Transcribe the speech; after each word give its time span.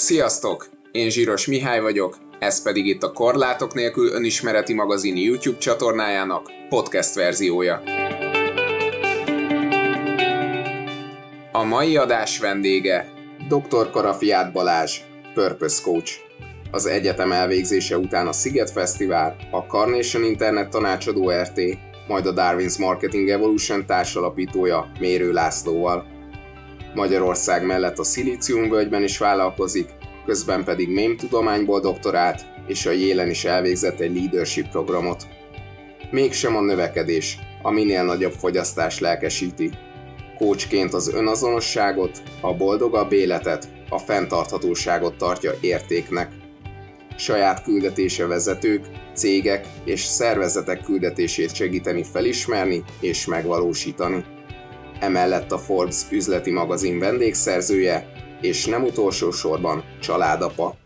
Sziasztok! 0.00 0.68
Én 0.92 1.10
Zsíros 1.10 1.46
Mihály 1.46 1.80
vagyok, 1.80 2.18
ez 2.38 2.62
pedig 2.62 2.86
itt 2.86 3.02
a 3.02 3.12
Korlátok 3.12 3.74
nélkül 3.74 4.12
önismereti 4.12 4.74
magazin 4.74 5.16
YouTube 5.16 5.58
csatornájának 5.58 6.50
podcast 6.68 7.14
verziója. 7.14 7.82
A 11.52 11.62
mai 11.64 11.96
adás 11.96 12.38
vendége 12.38 13.12
dr. 13.48 13.90
Karafiát 13.90 14.52
Balázs, 14.52 15.00
Purpose 15.34 15.82
Coach. 15.82 16.12
Az 16.70 16.86
egyetem 16.86 17.32
elvégzése 17.32 17.98
után 17.98 18.26
a 18.26 18.32
Sziget 18.32 18.70
Fesztivál, 18.70 19.36
a 19.50 19.58
Carnation 19.58 20.24
Internet 20.24 20.70
tanácsadó 20.70 21.30
RT, 21.30 21.60
majd 22.08 22.26
a 22.26 22.32
Darwin's 22.32 22.78
Marketing 22.78 23.28
Evolution 23.28 23.86
társalapítója 23.86 24.92
Mérő 24.98 25.32
Lászlóval. 25.32 26.19
Magyarország 26.94 27.66
mellett 27.66 27.98
a 27.98 28.04
Szilíciumvölgyben 28.04 29.02
is 29.02 29.18
vállalkozik, 29.18 29.88
közben 30.26 30.64
pedig 30.64 30.88
mém 30.88 31.16
tudományból 31.16 31.80
doktorált, 31.80 32.44
és 32.66 32.86
a 32.86 32.90
jélen 32.90 33.30
is 33.30 33.44
elvégzett 33.44 34.00
egy 34.00 34.14
leadership 34.14 34.68
programot. 34.68 35.26
Mégsem 36.10 36.56
a 36.56 36.60
növekedés, 36.60 37.38
a 37.62 37.70
minél 37.70 38.04
nagyobb 38.04 38.32
fogyasztás 38.32 38.98
lelkesíti. 38.98 39.70
Kócsként 40.38 40.94
az 40.94 41.14
önazonosságot, 41.14 42.22
a 42.40 42.54
boldogabb 42.54 43.12
életet, 43.12 43.68
a 43.88 43.98
fenntarthatóságot 43.98 45.16
tartja 45.16 45.52
értéknek. 45.60 46.30
Saját 47.16 47.62
küldetése 47.62 48.26
vezetők, 48.26 48.84
cégek 49.14 49.66
és 49.84 50.00
szervezetek 50.00 50.82
küldetését 50.82 51.54
segíteni 51.54 52.02
felismerni 52.02 52.84
és 53.00 53.26
megvalósítani. 53.26 54.24
Emellett 55.00 55.52
a 55.52 55.58
Forbes 55.58 56.10
üzleti 56.10 56.50
magazin 56.50 56.98
vendégszerzője, 56.98 58.06
és 58.40 58.66
nem 58.66 58.82
utolsó 58.82 59.30
sorban 59.30 59.84
családapa. 60.00 60.76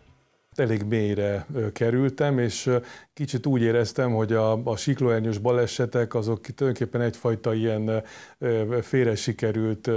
Elég 0.54 0.82
mélyre 0.82 1.46
kerültem, 1.72 2.38
és 2.38 2.70
kicsit 3.12 3.46
úgy 3.46 3.62
éreztem, 3.62 4.12
hogy 4.12 4.32
a, 4.32 4.64
a 4.64 4.76
siklóernyős 4.76 5.38
balesetek 5.38 6.14
azok 6.14 6.40
tulajdonképpen 6.40 7.00
egyfajta 7.00 7.54
ilyen 7.54 8.02
félre 8.82 9.14
sikerült 9.14 9.90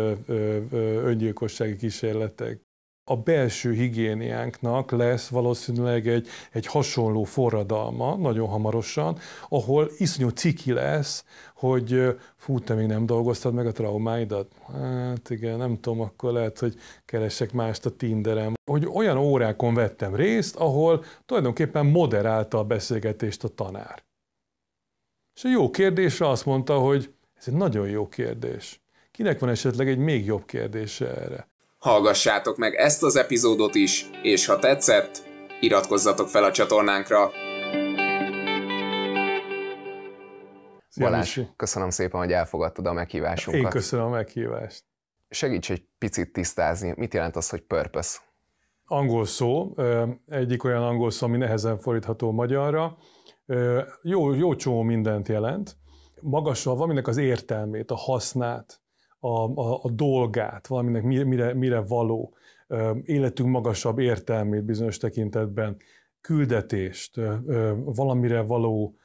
öngyilkossági 1.04 1.76
kísérletek 1.76 2.67
a 3.10 3.16
belső 3.16 3.74
higiéniánknak 3.74 4.92
lesz 4.92 5.28
valószínűleg 5.28 6.08
egy, 6.08 6.28
egy 6.52 6.66
hasonló 6.66 7.24
forradalma 7.24 8.16
nagyon 8.16 8.48
hamarosan, 8.48 9.18
ahol 9.50 9.90
iszonyú 9.98 10.30
ciki 10.30 10.72
lesz, 10.72 11.26
hogy 11.56 12.16
fú, 12.36 12.60
te 12.60 12.74
még 12.74 12.88
nem 12.88 13.06
dolgoztad 13.06 13.54
meg 13.54 13.66
a 13.68 13.72
traumáidat? 13.72 14.52
Hát 14.74 15.30
igen, 15.30 15.58
nem 15.58 15.80
tudom, 15.80 16.02
akkor 16.02 16.32
lehet, 16.32 16.60
hogy 16.60 16.76
keresek 17.06 17.52
mást 17.52 17.86
a 17.86 17.96
Tinderen. 17.96 18.54
Hogy 18.72 18.88
olyan 18.94 19.18
órákon 19.18 19.74
vettem 19.74 20.16
részt, 20.16 20.56
ahol 20.56 21.04
tulajdonképpen 21.26 21.86
moderálta 21.86 22.58
a 22.58 22.64
beszélgetést 22.64 23.44
a 23.44 23.48
tanár. 23.48 24.04
És 25.36 25.44
a 25.44 25.50
jó 25.50 25.70
kérdésre 25.70 26.30
azt 26.30 26.46
mondta, 26.46 26.80
hogy 26.80 27.14
ez 27.38 27.48
egy 27.48 27.54
nagyon 27.54 27.90
jó 27.90 28.08
kérdés. 28.08 28.82
Kinek 29.12 29.40
van 29.40 29.50
esetleg 29.50 29.88
egy 29.90 29.98
még 29.98 30.26
jobb 30.26 30.46
kérdése 30.46 31.16
erre? 31.16 31.48
Hallgassátok 31.88 32.58
meg 32.58 32.74
ezt 32.74 33.04
az 33.04 33.16
epizódot 33.16 33.76
is, 33.76 34.10
és 34.22 34.46
ha 34.46 34.60
tetszett, 34.60 35.24
iratkozzatok 35.60 36.28
fel 36.28 36.44
a 36.44 36.52
csatornánkra. 36.52 37.32
Balázs, 41.00 41.40
köszönöm 41.56 41.90
szépen, 41.90 42.20
hogy 42.20 42.32
elfogadtad 42.32 42.86
a 42.86 42.94
meghívásunkat. 42.94 43.62
Én 43.62 43.70
köszönöm 43.70 44.06
a 44.06 44.10
meghívást. 44.10 44.84
Segíts 45.30 45.72
egy 45.72 45.84
picit 45.98 46.34
tisztázni, 46.34 46.94
mit 46.98 47.14
jelent 47.14 47.36
az, 47.36 47.50
hogy 47.50 47.62
purpose? 47.62 48.18
Angol 48.86 49.26
szó, 49.26 49.76
egyik 50.28 50.64
olyan 50.64 50.84
angol 50.84 51.12
szó, 51.12 51.26
ami 51.26 51.38
nehezen 51.38 51.78
fordítható 51.78 52.32
magyarra. 52.32 52.98
Jó, 54.02 54.34
jó 54.34 54.56
csomó 54.56 54.82
mindent 54.82 55.28
jelent. 55.28 55.78
Magassal 56.22 56.76
valaminek 56.76 57.08
az 57.08 57.18
értelmét, 57.18 57.92
a 57.92 57.96
hasznát, 57.96 58.82
a, 59.20 59.62
a, 59.62 59.80
a 59.84 59.90
dolgát, 59.90 60.68
valaminek 60.68 61.04
mire, 61.04 61.54
mire 61.54 61.80
való, 61.80 62.36
életünk 63.04 63.50
magasabb 63.50 64.00
értelmét 64.00 64.66
bizonyos 64.66 64.98
tekintetben, 64.98 65.78
küldetést, 66.22 67.20
valamire 67.86 68.42
való, 68.42 68.96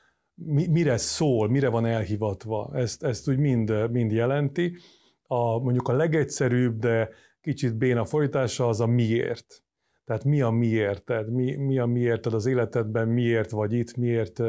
mire 0.71 0.97
szól, 0.97 1.49
mire 1.49 1.69
van 1.69 1.87
elhivatva, 1.87 2.71
ezt, 2.75 3.03
ezt 3.03 3.28
úgy 3.28 3.39
mind, 3.39 3.91
mind 3.91 4.12
jelenti. 4.12 4.77
A, 5.27 5.59
mondjuk 5.59 5.89
a 5.89 5.93
legegyszerűbb, 5.93 6.78
de 6.78 7.09
kicsit 7.41 7.77
béna 7.77 8.05
folytása 8.05 8.69
az 8.69 8.81
a 8.81 8.87
miért. 8.87 9.62
Tehát 10.05 10.25
mi 10.25 10.41
a 10.41 10.51
miérted, 10.51 11.31
mi, 11.31 11.56
mi 11.56 11.78
a 11.78 11.87
miérted 11.87 12.34
az 12.34 12.47
életedben, 12.47 13.09
miért 13.09 13.51
vagy 13.51 13.72
itt, 13.72 13.97
miért 13.97 14.43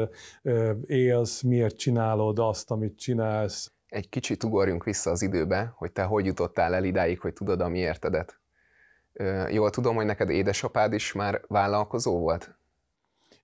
élsz, 0.86 1.42
miért 1.42 1.76
csinálod 1.76 2.38
azt, 2.38 2.70
amit 2.70 2.98
csinálsz, 2.98 3.73
egy 3.94 4.08
kicsit 4.08 4.44
ugorjunk 4.44 4.84
vissza 4.84 5.10
az 5.10 5.22
időbe, 5.22 5.72
hogy 5.76 5.92
te 5.92 6.02
hogy 6.02 6.26
jutottál 6.26 6.74
el 6.74 6.84
idáig, 6.84 7.20
hogy 7.20 7.32
tudod 7.32 7.60
a 7.60 7.68
miértedet. 7.68 8.38
Jól 9.50 9.70
tudom, 9.70 9.94
hogy 9.94 10.04
neked 10.04 10.30
édesapád 10.30 10.92
is 10.92 11.12
már 11.12 11.40
vállalkozó 11.48 12.18
volt? 12.18 12.54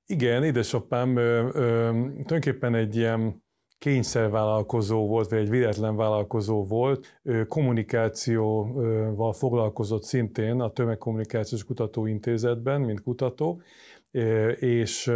Igen, 0.07 0.45
édesapám 0.45 1.17
ö, 1.17 1.49
ö, 1.53 1.89
tulajdonképpen 1.91 2.75
egy 2.75 2.97
ilyen 2.97 3.43
kényszervállalkozó 3.79 5.07
volt, 5.07 5.31
vagy 5.31 5.39
egy 5.39 5.51
véletlen 5.51 5.97
vállalkozó 5.97 6.65
volt, 6.65 7.21
ő 7.23 7.45
kommunikációval 7.47 9.33
foglalkozott 9.33 10.03
szintén 10.03 10.61
a 10.61 10.73
Tömegkommunikációs 10.73 11.65
Kutatóintézetben, 11.65 12.81
mint 12.81 13.03
kutató, 13.03 13.63
és 14.59 15.13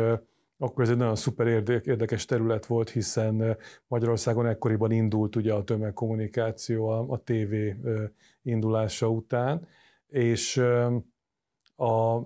akkor 0.64 0.82
ez 0.82 0.90
egy 0.90 0.96
nagyon 0.96 1.16
szuper 1.16 1.46
érdekes 1.84 2.24
terület 2.24 2.66
volt, 2.66 2.90
hiszen 2.90 3.56
Magyarországon 3.86 4.46
ekkoriban 4.46 4.90
indult 4.90 5.36
ugye 5.36 5.52
a 5.52 5.64
tömegkommunikáció 5.64 6.88
a, 6.88 7.04
a 7.08 7.22
TV 7.24 7.54
indulása 8.42 9.08
után, 9.08 9.66
és 10.06 10.56
a, 11.76 12.20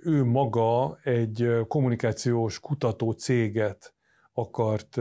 ő 0.00 0.24
maga 0.24 0.98
egy 1.02 1.50
kommunikációs 1.68 2.60
kutató 2.60 3.10
céget 3.10 3.94
akart 4.32 4.98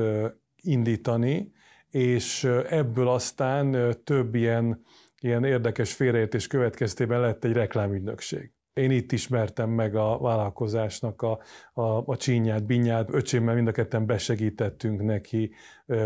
indítani, 0.61 1.51
és 1.89 2.43
ebből 2.69 3.07
aztán 3.07 3.95
több 4.03 4.35
ilyen, 4.35 4.83
ilyen 5.19 5.43
érdekes 5.43 5.93
félreértés 5.93 6.47
következtében 6.47 7.19
lett 7.19 7.43
egy 7.43 7.51
reklámügynökség. 7.51 8.53
Én 8.73 8.91
itt 8.91 9.11
ismertem 9.11 9.69
meg 9.69 9.95
a 9.95 10.17
vállalkozásnak 10.17 11.21
a, 11.21 11.39
a, 11.73 11.81
a 12.05 12.17
csínyát, 12.17 12.65
binyát. 12.65 13.13
Öcsémmel 13.13 13.55
mind 13.55 13.67
a 13.67 13.71
ketten 13.71 14.05
besegítettünk 14.05 15.01
neki 15.01 15.51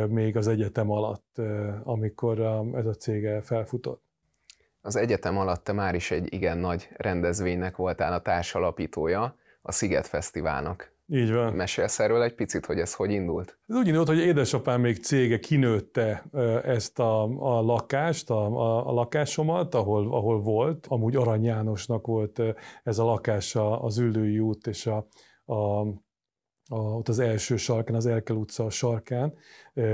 még 0.08 0.38
az 0.38 0.48
egyetem 0.48 0.92
alatt, 0.92 1.38
amikor 1.84 2.40
ez 2.74 2.86
a 2.86 2.94
cége 2.94 3.42
felfutott. 3.42 4.04
Az 4.82 4.96
egyetem 4.96 5.38
alatt 5.38 5.64
te 5.64 5.72
már 5.72 5.96
is 5.96 6.12
egy 6.12 6.34
igen 6.34 6.58
nagy 6.58 6.90
rendezvénynek 6.98 7.76
voltál 7.76 8.14
a 8.14 8.22
társalapítója, 8.22 9.36
a 9.62 9.72
Sziget 9.72 10.08
Fesztiválnak. 10.08 10.93
Így 11.08 11.32
van. 11.32 11.54
Mesélsz 11.54 12.00
erről 12.00 12.24
egy 12.24 12.36
picit, 12.36 12.66
hogy 12.66 12.80
ez 12.80 12.94
hogy 12.94 13.12
indult? 13.12 13.60
Ez 13.68 13.76
úgy 13.76 13.88
indult, 13.88 14.08
hogy 14.08 14.18
édesapám 14.18 14.82
még 14.82 15.04
cége 15.04 15.40
kinőtte 15.40 16.26
ezt 16.64 17.00
a, 17.00 17.24
a 17.24 17.62
lakást, 17.62 18.30
a, 18.30 18.46
a, 18.46 18.88
a 18.88 18.92
lakásomat, 18.92 19.76
ahol, 19.76 20.14
ahol 20.14 20.40
volt. 20.40 20.86
Amúgy 20.90 21.16
Arany 21.16 21.44
Jánosnak 21.44 22.08
volt 22.08 22.42
ez 22.84 22.98
a 22.98 23.04
lakás 23.04 23.56
az 23.56 23.98
Üllői 23.98 24.40
út 24.40 24.68
és 24.68 24.86
a, 24.86 25.08
a, 25.46 25.54
a, 26.68 26.76
ott 26.76 27.08
az 27.08 27.20
első 27.20 27.58
sarkán, 27.58 27.96
az 27.96 28.06
Elkel 28.06 28.36
utca 28.36 28.70
sarkán. 28.70 29.34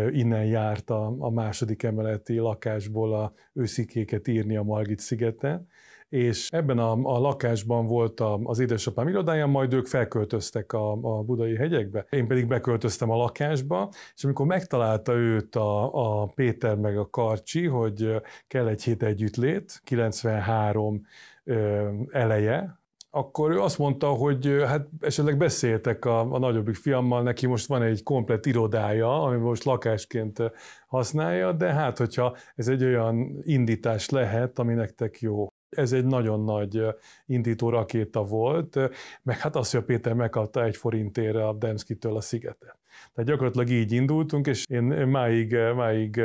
Innen 0.09 0.45
járt 0.45 0.89
a, 0.89 1.15
a 1.19 1.29
második 1.29 1.83
emeleti 1.83 2.37
lakásból 2.37 3.13
a 3.13 3.33
őszikéket 3.53 4.27
írni 4.27 4.57
a 4.57 4.63
Margit 4.63 4.99
szigeten 4.99 5.67
és 6.09 6.47
ebben 6.51 6.77
a, 6.77 6.91
a 6.91 7.19
lakásban 7.19 7.87
volt 7.87 8.19
a, 8.19 8.39
az 8.43 8.59
édesapám 8.59 9.07
irodája, 9.07 9.47
majd 9.47 9.73
ők 9.73 9.85
felköltöztek 9.85 10.73
a, 10.73 10.91
a 10.91 11.21
budai 11.21 11.55
hegyekbe. 11.55 12.05
Én 12.09 12.27
pedig 12.27 12.47
beköltöztem 12.47 13.09
a 13.09 13.15
lakásba, 13.15 13.89
és 14.15 14.23
amikor 14.23 14.45
megtalálta 14.45 15.13
őt 15.13 15.55
a, 15.55 16.21
a 16.21 16.25
Péter 16.25 16.75
meg 16.75 16.97
a 16.97 17.09
Karcsi, 17.09 17.65
hogy 17.65 18.21
kell 18.47 18.67
egy 18.67 18.83
hét 18.83 19.03
együttlét, 19.03 19.81
93 19.83 21.05
ö, 21.43 21.87
eleje, 22.11 22.79
akkor 23.11 23.51
ő 23.51 23.61
azt 23.61 23.77
mondta, 23.77 24.07
hogy 24.07 24.63
hát 24.67 24.87
esetleg 24.99 25.37
beszéltek 25.37 26.05
a, 26.05 26.33
a 26.33 26.39
nagyobbik 26.39 26.75
fiammal, 26.75 27.23
neki 27.23 27.47
most 27.47 27.67
van 27.67 27.81
egy 27.81 28.03
komplet 28.03 28.45
irodája, 28.45 29.23
ami 29.23 29.37
most 29.37 29.63
lakásként 29.63 30.41
használja, 30.87 31.51
de 31.51 31.73
hát 31.73 31.97
hogyha 31.97 32.35
ez 32.55 32.67
egy 32.67 32.83
olyan 32.83 33.37
indítás 33.41 34.09
lehet, 34.09 34.59
ami 34.59 34.73
nektek 34.73 35.19
jó. 35.19 35.47
Ez 35.69 35.91
egy 35.93 36.05
nagyon 36.05 36.43
nagy 36.43 36.85
indító 37.25 37.69
rakéta 37.69 38.23
volt, 38.23 38.79
meg 39.23 39.37
hát 39.37 39.55
az, 39.55 39.71
hogy 39.71 39.79
a 39.79 39.83
Péter 39.83 40.13
megkapta 40.13 40.63
egy 40.63 40.75
forintért 40.75 41.35
a 41.35 41.53
Demszkitől 41.53 42.15
a 42.15 42.21
szigetet. 42.21 42.77
Tehát 43.13 43.29
gyakorlatilag 43.29 43.69
így 43.69 43.91
indultunk, 43.91 44.47
és 44.47 44.65
én 44.65 44.83
máig, 45.07 45.55
máig 45.75 46.17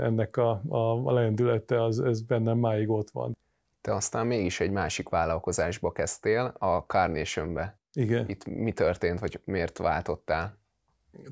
ennek 0.00 0.36
a, 0.36 0.62
a, 0.68 1.06
a 1.06 1.12
lendülete, 1.12 1.82
az, 1.82 2.00
ez 2.00 2.22
bennem 2.22 2.58
máig 2.58 2.90
ott 2.90 3.10
van. 3.10 3.36
te 3.80 3.94
aztán 3.94 4.26
mégis 4.26 4.60
egy 4.60 4.70
másik 4.70 5.08
vállalkozásba 5.08 5.92
kezdtél, 5.92 6.54
a 6.58 6.78
Carnation-be. 6.78 7.78
Igen. 7.92 8.28
Itt 8.28 8.44
mi 8.44 8.72
történt, 8.72 9.20
vagy 9.20 9.40
miért 9.44 9.78
váltottál? 9.78 10.58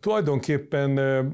Tulajdonképpen 0.00 0.90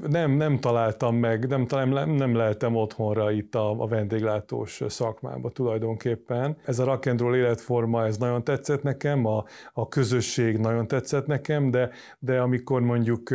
nem, 0.07 0.31
nem 0.31 0.59
találtam 0.59 1.15
meg, 1.15 1.47
nem, 1.47 1.65
nem, 1.69 2.09
nem 2.09 2.35
lehetem 2.35 2.75
otthonra 2.75 3.31
itt 3.31 3.55
a, 3.55 3.81
a 3.81 3.87
vendéglátós 3.87 4.83
szakmába 4.87 5.49
tulajdonképpen. 5.49 6.57
Ez 6.65 6.79
a 6.79 6.83
rock 6.83 7.05
and 7.05 7.19
roll 7.19 7.35
életforma, 7.35 8.05
ez 8.05 8.17
nagyon 8.17 8.43
tetszett 8.43 8.83
nekem, 8.83 9.25
a, 9.25 9.45
a 9.73 9.87
közösség 9.87 10.57
nagyon 10.57 10.87
tetszett 10.87 11.25
nekem, 11.25 11.71
de, 11.71 11.89
de 12.19 12.39
amikor 12.39 12.81
mondjuk 12.81 13.33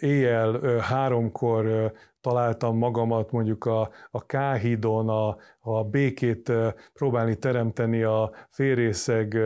éjjel 0.00 0.78
háromkor 0.78 1.92
találtam 2.20 2.78
magamat 2.78 3.30
mondjuk 3.30 3.64
a, 3.64 3.90
a 4.10 4.26
Káhidon, 4.26 5.08
a, 5.08 5.36
a 5.60 5.84
békét 5.84 6.52
próbálni 6.92 7.36
teremteni 7.36 8.02
a 8.02 8.30
férészeg 8.48 9.38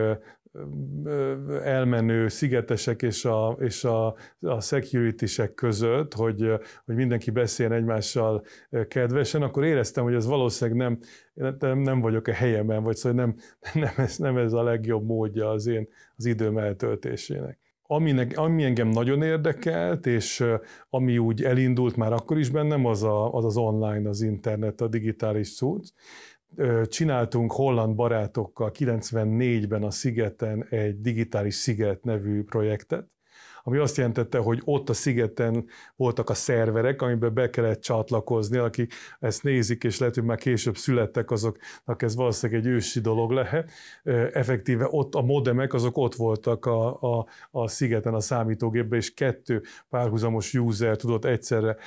elmenő 1.63 2.27
szigetesek 2.27 3.01
és 3.01 3.25
a, 3.25 3.55
és 3.59 3.83
a, 3.83 4.15
a 4.39 4.61
security 4.61 5.41
között, 5.55 6.13
hogy, 6.13 6.51
hogy 6.85 6.95
mindenki 6.95 7.31
beszéljen 7.31 7.75
egymással 7.75 8.43
kedvesen, 8.87 9.41
akkor 9.41 9.63
éreztem, 9.65 10.03
hogy 10.03 10.13
ez 10.13 10.25
valószínűleg 10.25 10.79
nem, 10.79 10.99
nem, 11.59 11.79
nem 11.79 12.01
vagyok 12.01 12.27
a 12.27 12.33
helyemen, 12.33 12.83
vagy 12.83 12.95
szóval 12.95 13.17
nem, 13.25 13.35
nem, 13.83 13.93
ez, 13.97 14.17
nem 14.17 14.37
ez 14.37 14.53
a 14.53 14.63
legjobb 14.63 15.05
módja 15.05 15.49
az 15.49 15.67
én 15.67 15.87
az 16.15 16.25
időm 16.25 16.57
eltöltésének. 16.57 17.59
Aminek, 17.91 18.37
ami 18.37 18.63
engem 18.63 18.87
nagyon 18.87 19.21
érdekelt, 19.21 20.05
és 20.05 20.43
ami 20.89 21.17
úgy 21.17 21.43
elindult 21.43 21.95
már 21.95 22.13
akkor 22.13 22.37
is 22.37 22.49
bennem, 22.49 22.85
az 22.85 23.03
a, 23.03 23.33
az, 23.33 23.45
az 23.45 23.57
online, 23.57 24.09
az 24.09 24.21
internet, 24.21 24.81
a 24.81 24.87
digitális 24.87 25.55
cucc 25.55 25.89
csináltunk 26.87 27.51
holland 27.51 27.95
barátokkal 27.95 28.71
94-ben 28.73 29.83
a 29.83 29.91
szigeten 29.91 30.65
egy 30.69 31.01
digitális 31.01 31.55
sziget 31.55 32.03
nevű 32.03 32.43
projektet, 32.43 33.07
ami 33.69 33.77
azt 33.77 33.97
jelentette, 33.97 34.37
hogy 34.37 34.61
ott 34.65 34.89
a 34.89 34.93
szigeten 34.93 35.65
voltak 35.95 36.29
a 36.29 36.33
szerverek, 36.33 37.01
amiben 37.01 37.33
be 37.33 37.49
kellett 37.49 37.81
csatlakozni, 37.81 38.57
akik 38.57 38.93
ezt 39.19 39.43
nézik, 39.43 39.83
és 39.83 39.99
lehet, 39.99 40.15
hogy 40.15 40.23
már 40.23 40.37
később 40.37 40.77
születtek, 40.77 41.31
azoknak 41.31 42.01
ez 42.01 42.15
valószínűleg 42.15 42.61
egy 42.61 42.67
ősi 42.67 42.99
dolog 42.99 43.31
lehet. 43.31 43.71
Effektíve 44.33 44.87
ott 44.89 45.15
a 45.15 45.21
modemek, 45.21 45.73
azok 45.73 45.97
ott 45.97 46.15
voltak 46.15 46.65
a, 46.65 47.01
a, 47.01 47.25
a 47.51 47.67
szigeten, 47.67 48.13
a 48.13 48.19
számítógépben, 48.19 48.99
és 48.99 49.13
kettő 49.13 49.61
párhuzamos 49.89 50.53
user 50.53 50.95
tudott 50.95 51.25
egyszerre 51.25 51.77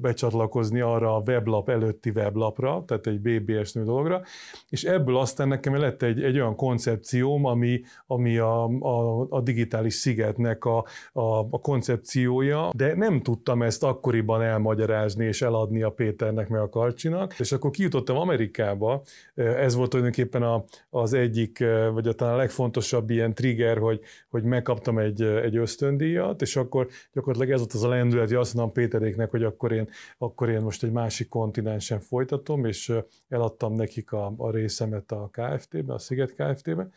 becsatlakozni 0.00 0.80
arra 0.80 1.16
a 1.16 1.22
weblap 1.26 1.68
előtti 1.68 2.10
weblapra, 2.10 2.84
tehát 2.86 3.06
egy 3.06 3.20
BBS 3.20 3.72
nő 3.72 3.84
dologra, 3.84 4.22
és 4.68 4.84
ebből 4.84 5.16
aztán 5.16 5.48
nekem 5.48 5.76
lett 5.76 6.02
egy, 6.02 6.22
egy 6.22 6.34
olyan 6.34 6.56
koncepcióm, 6.56 7.44
ami, 7.44 7.82
ami 8.06 8.38
a, 8.38 8.64
a, 8.64 9.26
a 9.28 9.40
digitális 9.40 9.94
szigetnek 9.94 10.64
a, 10.64 10.84
a, 11.12 11.23
a 11.50 11.58
koncepciója, 11.60 12.70
de 12.76 12.94
nem 12.94 13.22
tudtam 13.22 13.62
ezt 13.62 13.82
akkoriban 13.82 14.42
elmagyarázni 14.42 15.24
és 15.24 15.42
eladni 15.42 15.82
a 15.82 15.90
Péternek 15.90 16.48
meg 16.48 16.60
a 16.60 16.68
Karcsinak, 16.68 17.38
és 17.38 17.52
akkor 17.52 17.70
kijutottam 17.70 18.16
Amerikába, 18.16 19.02
ez 19.34 19.74
volt 19.74 19.90
tulajdonképpen 19.90 20.42
a, 20.42 20.64
az 20.90 21.12
egyik, 21.12 21.64
vagy 21.92 22.08
a 22.08 22.12
talán 22.12 22.34
a 22.34 22.36
legfontosabb 22.36 23.10
ilyen 23.10 23.34
trigger, 23.34 23.78
hogy, 23.78 24.00
hogy 24.28 24.42
megkaptam 24.42 24.98
egy, 24.98 25.22
egy 25.22 25.56
ösztöndíjat, 25.56 26.42
és 26.42 26.56
akkor 26.56 26.88
gyakorlatilag 27.12 27.54
ez 27.54 27.58
volt 27.58 27.72
az 27.72 27.82
a 27.82 27.88
lendület, 27.88 28.28
hogy 28.28 28.36
azt 28.36 28.54
mondom 28.54 28.72
Péteréknek, 28.72 29.30
hogy 29.30 29.44
akkor 29.44 29.72
én, 29.72 29.88
akkor 30.18 30.48
én 30.48 30.60
most 30.60 30.82
egy 30.82 30.92
másik 30.92 31.28
kontinensen 31.28 32.00
folytatom, 32.00 32.64
és 32.64 32.92
eladtam 33.28 33.74
nekik 33.74 34.12
a, 34.12 34.34
a 34.36 34.50
részemet 34.50 35.12
a 35.12 35.30
KFT-be, 35.32 35.92
a 35.92 35.98
Sziget 35.98 36.34
KFT-be, 36.34 36.88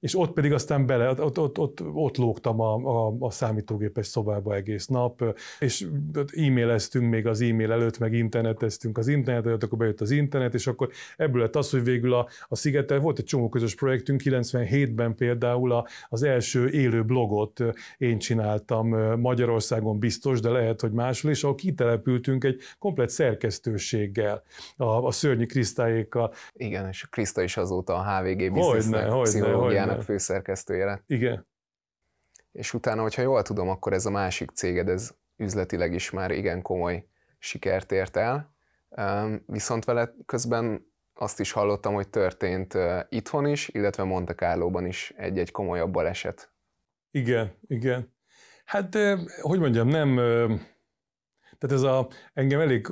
és 0.00 0.18
ott 0.18 0.32
pedig 0.32 0.52
aztán 0.52 0.86
bele, 0.86 1.10
ott, 1.10 1.38
ott, 1.38 1.58
ott, 1.58 1.82
ott 1.92 2.16
lógtam 2.16 2.60
a, 2.60 2.74
a, 2.74 3.14
a 3.18 3.30
számítógépes 3.62 4.06
szobába 4.06 4.54
egész 4.54 4.86
nap, 4.86 5.36
és 5.58 5.86
e-maileztünk 6.36 7.10
még 7.10 7.26
az 7.26 7.40
e-mail 7.40 7.72
előtt, 7.72 7.98
meg 7.98 8.12
interneteztünk 8.12 8.98
az 8.98 9.08
internet 9.08 9.46
előtt, 9.46 9.62
akkor 9.62 9.78
bejött 9.78 10.00
az 10.00 10.10
internet, 10.10 10.54
és 10.54 10.66
akkor 10.66 10.90
ebből 11.16 11.40
lett 11.40 11.56
az, 11.56 11.70
hogy 11.70 11.84
végül 11.84 12.14
a, 12.14 12.28
a 12.48 12.56
Szigettel 12.56 12.98
volt 12.98 13.18
egy 13.18 13.24
csomó 13.24 13.48
közös 13.48 13.74
projektünk, 13.74 14.20
97-ben 14.24 15.14
például 15.14 15.72
a, 15.72 15.86
az 16.08 16.22
első 16.22 16.68
élő 16.68 17.04
blogot 17.04 17.62
én 17.98 18.18
csináltam 18.18 18.88
Magyarországon 19.20 19.98
biztos, 19.98 20.40
de 20.40 20.48
lehet, 20.48 20.80
hogy 20.80 20.92
máshol 20.92 21.30
is, 21.30 21.42
ahol 21.42 21.54
kitelepültünk 21.54 22.44
egy 22.44 22.60
komplet 22.78 23.10
szerkesztőséggel, 23.10 24.42
a, 24.76 25.06
a 25.06 25.10
Szörnyi 25.10 25.46
Krisztályékkal. 25.46 26.32
Igen, 26.52 26.88
és 26.88 27.06
Kriszta 27.10 27.42
is 27.42 27.56
azóta 27.56 27.94
a 27.94 28.20
HVG 28.20 28.52
Businessnek 28.52 29.22
pszichológiának 29.22 30.02
főszerkesztője 30.02 30.84
lett. 30.84 31.02
Igen, 31.06 31.46
és 32.52 32.74
utána, 32.74 33.02
hogyha 33.02 33.22
jól 33.22 33.42
tudom, 33.42 33.68
akkor 33.68 33.92
ez 33.92 34.06
a 34.06 34.10
másik 34.10 34.50
céged, 34.50 34.88
ez 34.88 35.14
üzletileg 35.36 35.94
is 35.94 36.10
már 36.10 36.30
igen 36.30 36.62
komoly 36.62 37.06
sikert 37.38 37.92
ért 37.92 38.16
el, 38.16 38.54
viszont 39.46 39.84
vele 39.84 40.14
közben 40.26 40.92
azt 41.14 41.40
is 41.40 41.52
hallottam, 41.52 41.94
hogy 41.94 42.08
történt 42.08 42.78
itthon 43.08 43.46
is, 43.46 43.68
illetve 43.68 44.02
Monte 44.02 44.34
Carlo-ban 44.34 44.86
is 44.86 45.12
egy-egy 45.16 45.50
komolyabb 45.50 45.92
baleset. 45.92 46.52
Igen, 47.10 47.58
igen. 47.66 48.12
Hát, 48.64 48.98
hogy 49.40 49.58
mondjam, 49.58 49.88
nem... 49.88 50.14
Tehát 51.58 51.76
ez 51.76 51.82
a, 51.82 52.08
engem 52.32 52.60
elég 52.60 52.88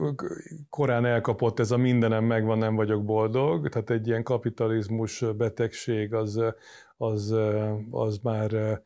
korán 0.69 1.05
elkapott 1.05 1.59
ez 1.59 1.71
a 1.71 1.77
mindenem 1.77 2.25
megvan, 2.25 2.59
nem 2.59 2.75
vagyok 2.75 3.05
boldog, 3.05 3.69
tehát 3.69 3.91
egy 3.91 4.07
ilyen 4.07 4.23
kapitalizmus 4.23 5.25
betegség 5.37 6.15
az, 6.15 6.41
az, 6.97 7.35
az 7.91 8.19
már 8.19 8.81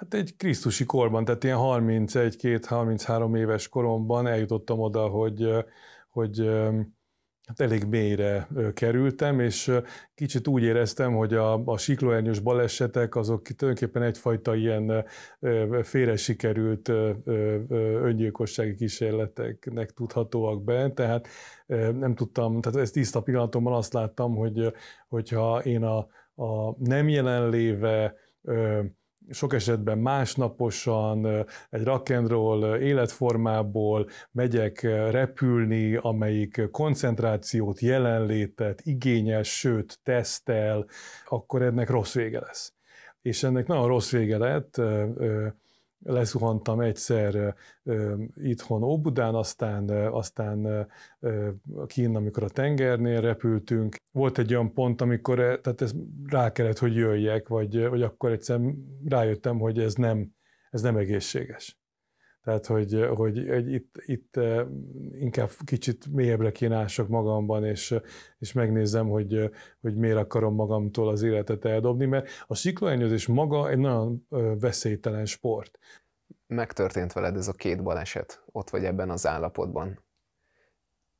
Hát 0.00 0.14
egy 0.14 0.36
krisztusi 0.36 0.84
korban, 0.84 1.24
tehát 1.24 1.44
ilyen 1.44 1.58
31-2-33 1.60 3.36
éves 3.36 3.68
koromban 3.68 4.26
eljutottam 4.26 4.80
oda, 4.80 5.08
hogy, 5.08 5.48
hogy 6.10 6.46
hát 7.46 7.60
elég 7.60 7.84
mélyre 7.84 8.48
kerültem, 8.74 9.40
és 9.40 9.72
kicsit 10.14 10.46
úgy 10.48 10.62
éreztem, 10.62 11.14
hogy 11.14 11.34
a, 11.34 11.64
a 11.64 11.78
siklóernyős 11.78 12.38
balesetek 12.38 13.16
azok 13.16 13.42
tulajdonképpen 13.42 14.02
egyfajta 14.02 14.54
ilyen 14.54 15.04
félre 15.82 16.16
sikerült 16.16 16.88
öngyilkossági 18.02 18.74
kísérleteknek 18.74 19.90
tudhatóak 19.90 20.64
be, 20.64 20.90
tehát 20.92 21.28
nem 21.92 22.14
tudtam, 22.14 22.60
tehát 22.60 22.78
ezt 22.78 22.92
tiszta 22.92 23.20
pillanatomban 23.20 23.72
azt 23.72 23.92
láttam, 23.92 24.34
hogy 24.34 24.72
hogyha 25.08 25.58
én 25.64 25.82
a, 25.82 25.98
a 26.44 26.74
nem 26.78 27.08
jelenléve 27.08 28.14
sok 29.30 29.54
esetben 29.54 29.98
másnaposan 29.98 31.46
egy 31.70 31.84
rock 31.84 32.10
and 32.10 32.28
roll 32.28 32.76
életformából 32.76 34.08
megyek 34.32 34.80
repülni, 35.10 35.94
amelyik 35.94 36.68
koncentrációt, 36.70 37.80
jelenlétet 37.80 38.80
igényes, 38.84 39.58
sőt 39.58 39.98
tesztel, 40.02 40.86
akkor 41.26 41.62
ennek 41.62 41.90
rossz 41.90 42.14
vége 42.14 42.40
lesz. 42.40 42.72
És 43.22 43.42
ennek 43.42 43.66
nagyon 43.66 43.86
rossz 43.86 44.10
vége 44.10 44.38
lett, 44.38 44.80
leszuhantam 46.02 46.80
egyszer 46.80 47.54
itthon 48.34 48.82
Óbudán, 48.82 49.34
aztán, 49.34 49.88
aztán 49.90 50.88
kín, 51.86 52.16
amikor 52.16 52.42
a 52.42 52.48
tengernél 52.48 53.20
repültünk. 53.20 53.96
Volt 54.12 54.38
egy 54.38 54.54
olyan 54.54 54.72
pont, 54.72 55.00
amikor 55.00 55.36
tehát 55.36 55.80
ez 55.80 55.92
rá 56.26 56.52
kellett, 56.52 56.78
hogy 56.78 56.94
jöjjek, 56.94 57.48
vagy, 57.48 57.88
vagy 57.88 58.02
akkor 58.02 58.30
egyszerűen 58.30 58.98
rájöttem, 59.04 59.58
hogy 59.58 59.78
ez 59.78 59.94
nem, 59.94 60.34
ez 60.70 60.80
nem 60.80 60.96
egészséges. 60.96 61.79
Tehát, 62.44 62.66
hogy, 62.66 63.06
hogy 63.14 63.48
egy, 63.48 63.72
itt, 63.72 63.94
itt 64.04 64.36
eh, 64.36 64.66
inkább 65.12 65.50
kicsit 65.64 66.06
mélyebbre 66.12 66.52
kéne 66.52 66.76
ások 66.76 67.08
magamban, 67.08 67.64
és, 67.64 67.94
és 68.38 68.52
megnézem, 68.52 69.08
hogy, 69.08 69.50
hogy 69.80 69.96
miért 69.96 70.16
akarom 70.16 70.54
magamtól 70.54 71.08
az 71.08 71.22
életet 71.22 71.64
eldobni, 71.64 72.06
mert 72.06 72.28
a 72.46 72.54
siklóernyőzés 72.54 73.26
maga 73.26 73.70
egy 73.70 73.78
nagyon 73.78 74.26
veszélytelen 74.60 75.26
sport. 75.26 75.78
Megtörtént 76.46 77.12
veled 77.12 77.36
ez 77.36 77.48
a 77.48 77.52
két 77.52 77.82
baleset, 77.82 78.42
ott 78.46 78.70
vagy 78.70 78.84
ebben 78.84 79.10
az 79.10 79.26
állapotban. 79.26 80.04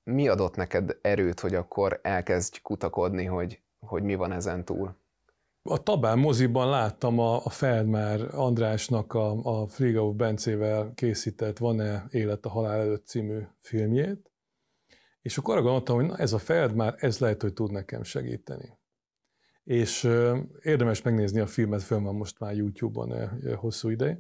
Mi 0.03 0.29
adott 0.29 0.57
neked 0.57 0.99
erőt, 1.01 1.41
hogy 1.41 1.55
akkor 1.55 2.01
elkezdj 2.03 2.59
kutakodni, 2.63 3.25
hogy, 3.25 3.63
hogy 3.79 4.03
mi 4.03 4.15
van 4.15 4.33
ezen 4.33 4.65
túl? 4.65 4.97
A 5.63 5.83
Tabán 5.83 6.19
moziban 6.19 6.69
láttam 6.69 7.19
a, 7.19 7.45
a 7.45 7.51
Feldmár 7.51 8.35
Andrásnak 8.35 9.15
a, 9.15 9.61
a 9.63 9.67
Frigau 9.67 10.15
Bencével 10.15 10.93
készített 10.95 11.59
Van-e 11.59 12.07
élet 12.11 12.47
a 12.47 12.49
halál 12.49 12.81
előtt 12.81 13.07
című 13.07 13.41
filmjét, 13.61 14.31
és 15.23 15.39
akkor 15.39 15.55
arra 15.55 15.63
gondoltam, 15.63 15.97
hogy 15.97 16.07
na 16.07 16.17
ez 16.17 16.33
a 16.33 16.39
Feldmár, 16.39 16.95
ez 16.99 17.19
lehet, 17.19 17.43
hogy 17.43 17.53
tud 17.53 17.71
nekem 17.71 18.03
segíteni. 18.03 18.79
És 19.65 20.05
ö, 20.05 20.39
érdemes 20.63 21.03
megnézni 21.03 21.41
a 21.41 21.47
filmet, 21.47 21.83
föl 21.83 22.01
van 22.01 22.15
most 22.15 22.39
már 22.39 22.55
YouTube-on 22.57 23.11
ö, 23.11 23.55
hosszú 23.55 23.89
ideig. 23.89 24.19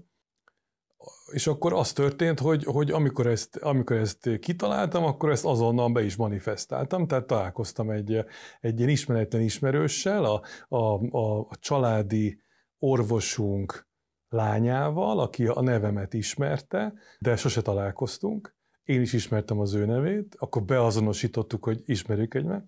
És 1.32 1.46
akkor 1.46 1.72
az 1.72 1.92
történt, 1.92 2.40
hogy, 2.40 2.64
hogy 2.64 2.90
amikor, 2.90 3.26
ezt, 3.26 3.56
amikor 3.56 3.96
ezt 3.96 4.38
kitaláltam, 4.40 5.04
akkor 5.04 5.30
ezt 5.30 5.44
azonnal 5.44 5.92
be 5.92 6.04
is 6.04 6.16
manifestáltam, 6.16 7.06
tehát 7.06 7.26
találkoztam 7.26 7.90
egy, 7.90 8.24
egy 8.60 8.78
ilyen 8.78 8.90
ismeretlen 8.90 9.42
ismerőssel, 9.42 10.24
a, 10.24 10.42
a, 10.68 11.16
a, 11.16 11.40
a 11.40 11.56
családi 11.60 12.42
orvosunk 12.78 13.88
lányával, 14.28 15.20
aki 15.20 15.46
a 15.46 15.60
nevemet 15.60 16.14
ismerte, 16.14 16.92
de 17.18 17.36
sose 17.36 17.62
találkoztunk. 17.62 18.54
Én 18.84 19.00
is 19.00 19.12
ismertem 19.12 19.60
az 19.60 19.74
ő 19.74 19.84
nevét, 19.84 20.36
akkor 20.38 20.62
beazonosítottuk, 20.62 21.64
hogy 21.64 21.82
ismerjük 21.84 22.34
egymást, 22.34 22.64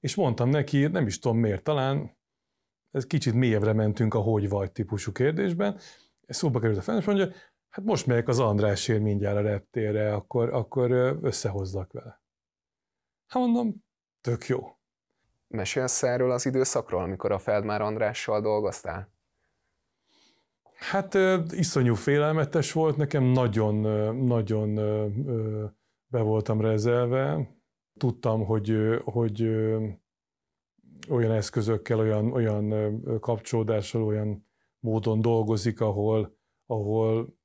és 0.00 0.14
mondtam 0.14 0.48
neki, 0.48 0.86
nem 0.86 1.06
is 1.06 1.18
tudom 1.18 1.38
miért, 1.38 1.62
talán 1.62 2.16
ez 2.90 3.06
kicsit 3.06 3.34
mélyebbre 3.34 3.72
mentünk 3.72 4.14
a 4.14 4.18
hogy 4.18 4.48
vagy 4.48 4.72
típusú 4.72 5.12
kérdésben, 5.12 5.78
szóba 6.26 6.60
került 6.60 6.78
a 6.78 6.82
fel, 6.82 6.98
és 6.98 7.04
mondja, 7.04 7.28
hát 7.76 7.84
most 7.84 8.06
megyek 8.06 8.28
az 8.28 8.38
Andrásért 8.38 9.02
mindjárt 9.02 9.36
a 9.36 9.40
reptérre, 9.40 10.14
akkor, 10.14 10.54
akkor 10.54 10.90
összehozzak 11.22 11.92
vele. 11.92 12.22
Hát 13.26 13.42
mondom, 13.42 13.84
tök 14.20 14.46
jó. 14.46 14.76
Mesélsz 15.48 16.02
erről 16.02 16.30
az 16.30 16.46
időszakról, 16.46 17.02
amikor 17.02 17.32
a 17.32 17.38
Feldmár 17.38 17.80
Andrással 17.80 18.40
dolgoztál? 18.40 19.12
Hát 20.74 21.14
iszonyú 21.50 21.94
félelmetes 21.94 22.72
volt, 22.72 22.96
nekem 22.96 23.24
nagyon, 23.24 23.74
nagyon 24.16 24.74
be 26.06 26.20
voltam 26.20 26.60
rezelve. 26.60 27.50
Tudtam, 27.98 28.44
hogy, 28.44 28.76
hogy 29.04 29.42
olyan 31.08 31.32
eszközökkel, 31.32 31.98
olyan, 31.98 32.32
olyan 32.32 33.00
kapcsolódással, 33.20 34.02
olyan 34.02 34.46
módon 34.78 35.20
dolgozik, 35.20 35.80
ahol, 35.80 36.36
ahol 36.66 37.35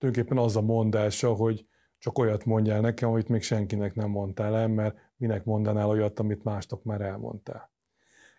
tulajdonképpen 0.00 0.44
az 0.44 0.56
a 0.56 0.60
mondása, 0.60 1.32
hogy 1.32 1.66
csak 1.98 2.18
olyat 2.18 2.44
mondjál 2.44 2.80
nekem, 2.80 3.10
amit 3.10 3.28
még 3.28 3.42
senkinek 3.42 3.94
nem 3.94 4.10
mondtál 4.10 4.56
el, 4.56 4.68
mert 4.68 4.96
minek 5.16 5.44
mondanál 5.44 5.88
olyat, 5.88 6.18
amit 6.18 6.44
másnak 6.44 6.82
már 6.82 7.00
elmondtál. 7.00 7.72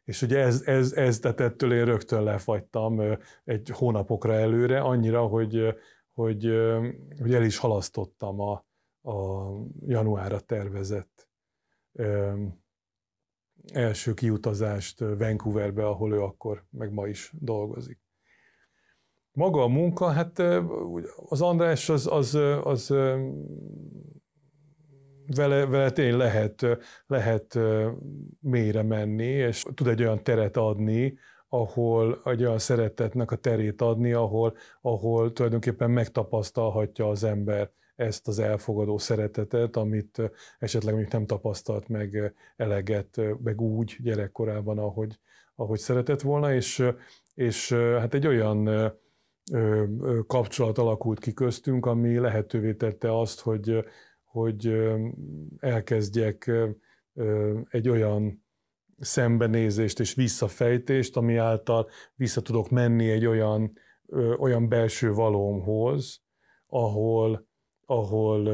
És 0.03 0.21
ugye 0.21 0.39
ez, 0.39 0.61
ez, 0.65 0.93
ez 0.93 1.19
tehát 1.19 1.39
ettől 1.39 1.73
én 1.73 1.85
rögtön 1.85 2.23
lefagytam 2.23 3.01
egy 3.43 3.69
hónapokra 3.69 4.33
előre, 4.33 4.79
annyira, 4.79 5.25
hogy, 5.25 5.75
hogy, 6.13 6.43
hogy 7.19 7.33
el 7.33 7.43
is 7.43 7.57
halasztottam 7.57 8.39
a, 8.39 8.65
a 9.11 9.49
januárra 9.85 10.39
tervezett 10.39 11.29
első 13.73 14.13
kiutazást 14.13 14.99
Vancouverbe, 14.99 15.87
ahol 15.87 16.13
ő 16.13 16.21
akkor, 16.21 16.65
meg 16.69 16.91
ma 16.91 17.07
is 17.07 17.33
dolgozik. 17.39 18.00
Maga 19.33 19.63
a 19.63 19.67
munka, 19.67 20.07
hát 20.07 20.39
az 21.15 21.41
András 21.41 21.89
az, 21.89 22.07
az, 22.07 22.35
az 22.63 22.93
vele, 25.35 25.65
vele 25.65 25.91
tényleg 25.91 26.17
lehet, 26.17 26.65
lehet 27.07 27.59
mélyre 28.39 28.83
menni, 28.83 29.23
és 29.23 29.65
tud 29.73 29.87
egy 29.87 30.01
olyan 30.01 30.23
teret 30.23 30.57
adni, 30.57 31.17
ahol 31.49 32.21
egy 32.25 32.43
olyan 32.43 32.59
szeretetnek 32.59 33.31
a 33.31 33.35
terét 33.35 33.81
adni, 33.81 34.13
ahol, 34.13 34.55
ahol 34.81 35.33
tulajdonképpen 35.33 35.91
megtapasztalhatja 35.91 37.09
az 37.09 37.23
ember 37.23 37.71
ezt 37.95 38.27
az 38.27 38.39
elfogadó 38.39 38.97
szeretetet, 38.97 39.75
amit 39.75 40.31
esetleg 40.59 40.93
mondjuk 40.93 41.13
nem 41.13 41.25
tapasztalt 41.25 41.87
meg 41.87 42.33
eleget, 42.55 43.21
meg 43.43 43.61
úgy 43.61 43.97
gyerekkorában, 43.99 44.77
ahogy, 44.77 45.19
ahogy 45.55 45.79
szeretett 45.79 46.21
volna, 46.21 46.53
és, 46.53 46.83
és 47.33 47.73
hát 47.73 48.13
egy 48.13 48.27
olyan 48.27 48.69
kapcsolat 50.27 50.77
alakult 50.77 51.19
ki 51.19 51.33
köztünk, 51.33 51.85
ami 51.85 52.17
lehetővé 52.17 52.73
tette 52.73 53.19
azt, 53.19 53.39
hogy, 53.39 53.85
hogy 54.23 54.73
elkezdjek 55.59 56.51
egy 57.69 57.89
olyan 57.89 58.45
szembenézést 58.99 59.99
és 59.99 60.13
visszafejtést, 60.13 61.17
ami 61.17 61.35
által 61.35 61.89
vissza 62.15 62.41
tudok 62.41 62.69
menni 62.69 63.09
egy 63.09 63.25
olyan, 63.25 63.77
olyan 64.37 64.69
belső 64.69 65.13
valómhoz, 65.13 66.21
ahol, 66.67 67.47
ahol 67.85 68.49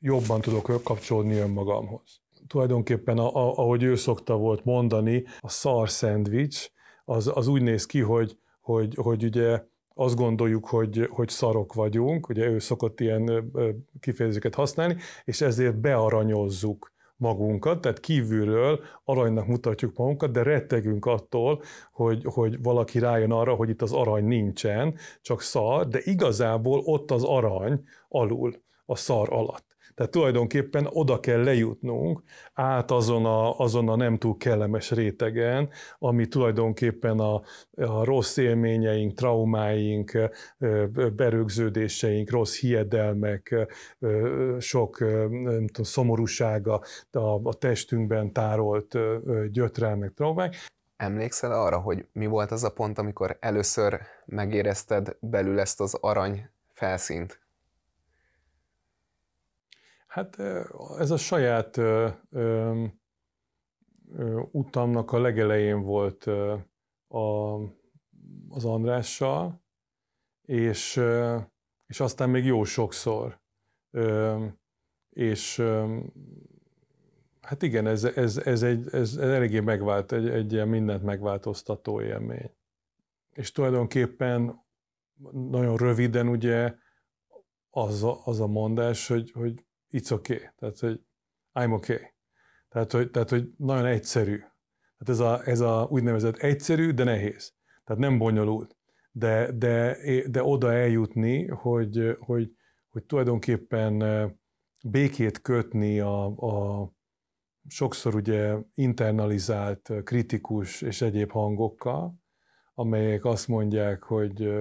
jobban 0.00 0.40
tudok 0.40 0.82
kapcsolódni 0.84 1.36
önmagamhoz. 1.36 2.20
Tulajdonképpen, 2.46 3.18
ahogy 3.18 3.82
ő 3.82 3.94
szokta 3.94 4.36
volt 4.36 4.64
mondani, 4.64 5.24
a 5.38 5.48
szar 5.48 5.90
szendvics, 5.90 6.70
az, 7.04 7.30
az 7.34 7.46
úgy 7.46 7.62
néz 7.62 7.86
ki, 7.86 8.00
hogy, 8.00 8.38
hogy, 8.70 8.94
hogy 8.94 9.24
ugye 9.24 9.62
azt 9.94 10.16
gondoljuk, 10.16 10.66
hogy, 10.66 11.08
hogy 11.10 11.28
szarok 11.28 11.74
vagyunk, 11.74 12.28
ugye 12.28 12.46
ő 12.46 12.58
szokott 12.58 13.00
ilyen 13.00 13.52
kifejezéseket 14.00 14.54
használni, 14.54 14.96
és 15.24 15.40
ezért 15.40 15.80
bearanyozzuk 15.80 16.92
magunkat, 17.16 17.80
tehát 17.80 18.00
kívülről 18.00 18.80
aranynak 19.04 19.46
mutatjuk 19.46 19.96
magunkat, 19.96 20.30
de 20.32 20.42
rettegünk 20.42 21.06
attól, 21.06 21.62
hogy, 21.92 22.24
hogy 22.24 22.62
valaki 22.62 22.98
rájön 22.98 23.32
arra, 23.32 23.54
hogy 23.54 23.68
itt 23.68 23.82
az 23.82 23.92
arany 23.92 24.24
nincsen, 24.24 24.94
csak 25.22 25.42
szar, 25.42 25.88
de 25.88 26.00
igazából 26.04 26.80
ott 26.84 27.10
az 27.10 27.24
arany 27.24 27.84
alul, 28.08 28.62
a 28.86 28.96
szar 28.96 29.32
alatt. 29.32 29.69
Tehát 30.00 30.14
tulajdonképpen 30.14 30.88
oda 30.90 31.20
kell 31.20 31.42
lejutnunk 31.42 32.22
át 32.54 32.90
azon 32.90 33.24
a, 33.24 33.58
azon 33.58 33.88
a 33.88 33.96
nem 33.96 34.18
túl 34.18 34.36
kellemes 34.36 34.90
rétegen, 34.90 35.68
ami 35.98 36.26
tulajdonképpen 36.26 37.18
a, 37.18 37.42
a 37.74 38.04
rossz 38.04 38.36
élményeink, 38.36 39.14
traumáink, 39.14 40.12
berögződéseink, 41.16 42.30
rossz 42.30 42.58
hiedelmek, 42.58 43.68
sok 44.58 45.00
nem 45.30 45.66
tudom, 45.66 45.82
szomorúsága 45.82 46.80
a, 47.10 47.48
a 47.48 47.54
testünkben 47.54 48.32
tárolt 48.32 48.98
gyötrelmek, 49.50 50.12
traumák, 50.14 50.56
Emlékszel 50.96 51.52
arra, 51.52 51.78
hogy 51.78 52.06
mi 52.12 52.26
volt 52.26 52.50
az 52.50 52.64
a 52.64 52.70
pont, 52.70 52.98
amikor 52.98 53.36
először 53.40 54.00
megérezted 54.26 55.16
belül 55.20 55.60
ezt 55.60 55.80
az 55.80 55.94
arany 55.94 56.48
felszínt? 56.72 57.40
Hát 60.10 60.38
ez 60.98 61.10
a 61.10 61.16
saját 61.16 61.76
ö, 61.76 62.08
ö, 62.30 62.84
ö, 64.12 64.42
utamnak 64.50 65.12
a 65.12 65.18
legelején 65.18 65.82
volt 65.82 66.26
ö, 66.26 66.56
a, 67.08 67.54
az 68.48 68.64
Andrással, 68.64 69.62
és, 70.42 70.96
ö, 70.96 71.38
és 71.86 72.00
aztán 72.00 72.30
még 72.30 72.44
jó 72.44 72.64
sokszor. 72.64 73.40
Ö, 73.90 74.44
és 75.10 75.58
ö, 75.58 75.98
hát 77.40 77.62
igen, 77.62 77.86
ez, 77.86 78.04
ez, 78.04 78.36
ez, 78.36 78.62
egy, 78.62 78.88
ez, 78.92 79.16
ez 79.16 79.16
eléggé 79.16 79.60
megvált, 79.60 80.12
egy, 80.12 80.28
egy 80.28 80.52
ilyen 80.52 80.68
mindent 80.68 81.02
megváltoztató 81.02 82.00
élmény. 82.02 82.50
És 83.30 83.52
tulajdonképpen 83.52 84.64
nagyon 85.32 85.76
röviden 85.76 86.28
ugye 86.28 86.74
az 87.70 88.02
a, 88.02 88.20
az 88.24 88.40
a 88.40 88.46
mondás, 88.46 89.08
hogy, 89.08 89.30
hogy 89.30 89.68
it's 89.90 90.10
okay. 90.10 90.40
Tehát, 90.56 90.78
hogy 90.78 91.00
I'm 91.54 91.72
okay. 91.72 92.12
Tehát, 92.68 92.92
hogy, 92.92 93.10
tehát, 93.10 93.30
hogy 93.30 93.50
nagyon 93.56 93.86
egyszerű. 93.86 94.36
Tehát 94.98 95.08
ez 95.08 95.18
a, 95.20 95.46
ez 95.46 95.60
a 95.60 95.86
úgynevezett 95.90 96.36
egyszerű, 96.36 96.90
de 96.90 97.04
nehéz. 97.04 97.54
Tehát 97.84 98.02
nem 98.02 98.18
bonyolult. 98.18 98.76
De, 99.12 99.52
de, 99.52 99.96
de 100.28 100.42
oda 100.42 100.72
eljutni, 100.72 101.46
hogy, 101.46 102.16
hogy, 102.18 102.56
hogy 102.88 103.04
tulajdonképpen 103.04 104.04
békét 104.84 105.40
kötni 105.40 106.00
a, 106.00 106.24
a 106.26 106.92
sokszor 107.68 108.14
ugye 108.14 108.56
internalizált, 108.74 109.92
kritikus 110.04 110.82
és 110.82 111.02
egyéb 111.02 111.30
hangokkal, 111.30 112.14
amelyek 112.74 113.24
azt 113.24 113.48
mondják, 113.48 114.02
hogy 114.02 114.52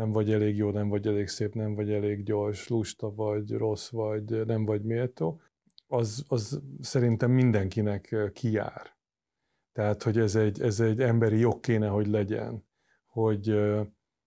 nem 0.00 0.12
vagy 0.12 0.32
elég 0.32 0.56
jó, 0.56 0.70
nem 0.70 0.88
vagy 0.88 1.06
elég 1.06 1.28
szép, 1.28 1.54
nem 1.54 1.74
vagy 1.74 1.92
elég 1.92 2.22
gyors, 2.22 2.68
lusta 2.68 3.14
vagy, 3.14 3.50
rossz 3.50 3.90
vagy, 3.90 4.46
nem 4.46 4.64
vagy 4.64 4.82
méltó, 4.82 5.40
az, 5.86 6.24
az 6.28 6.62
szerintem 6.80 7.30
mindenkinek 7.30 8.16
kijár. 8.32 8.96
Tehát, 9.72 10.02
hogy 10.02 10.18
ez 10.18 10.34
egy, 10.34 10.62
ez 10.62 10.80
egy 10.80 11.00
emberi 11.00 11.38
jog 11.38 11.60
kéne, 11.60 11.88
hogy 11.88 12.06
legyen, 12.06 12.66
hogy, 13.06 13.60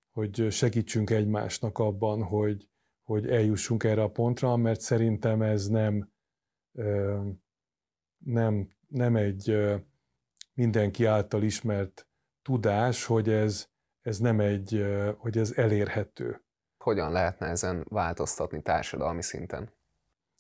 hogy 0.10 0.48
segítsünk 0.52 1.10
egymásnak 1.10 1.78
abban, 1.78 2.24
hogy, 2.24 2.68
hogy 3.04 3.28
eljussunk 3.28 3.84
erre 3.84 4.02
a 4.02 4.12
pontra, 4.12 4.56
mert 4.56 4.82
szerintem 4.82 5.42
ez 5.42 5.68
nem, 5.68 6.12
nem, 8.18 8.70
nem 8.88 9.16
egy 9.16 9.58
mindenki 10.54 11.06
által 11.06 11.44
ismert 11.44 12.08
tudás, 12.42 13.06
hogy 13.06 13.30
ez, 13.30 13.70
ez 14.04 14.18
nem 14.18 14.40
egy, 14.40 14.86
hogy 15.18 15.38
ez 15.38 15.54
elérhető. 15.56 16.42
Hogyan 16.78 17.12
lehetne 17.12 17.48
ezen 17.48 17.86
változtatni 17.90 18.62
társadalmi 18.62 19.22
szinten? 19.22 19.72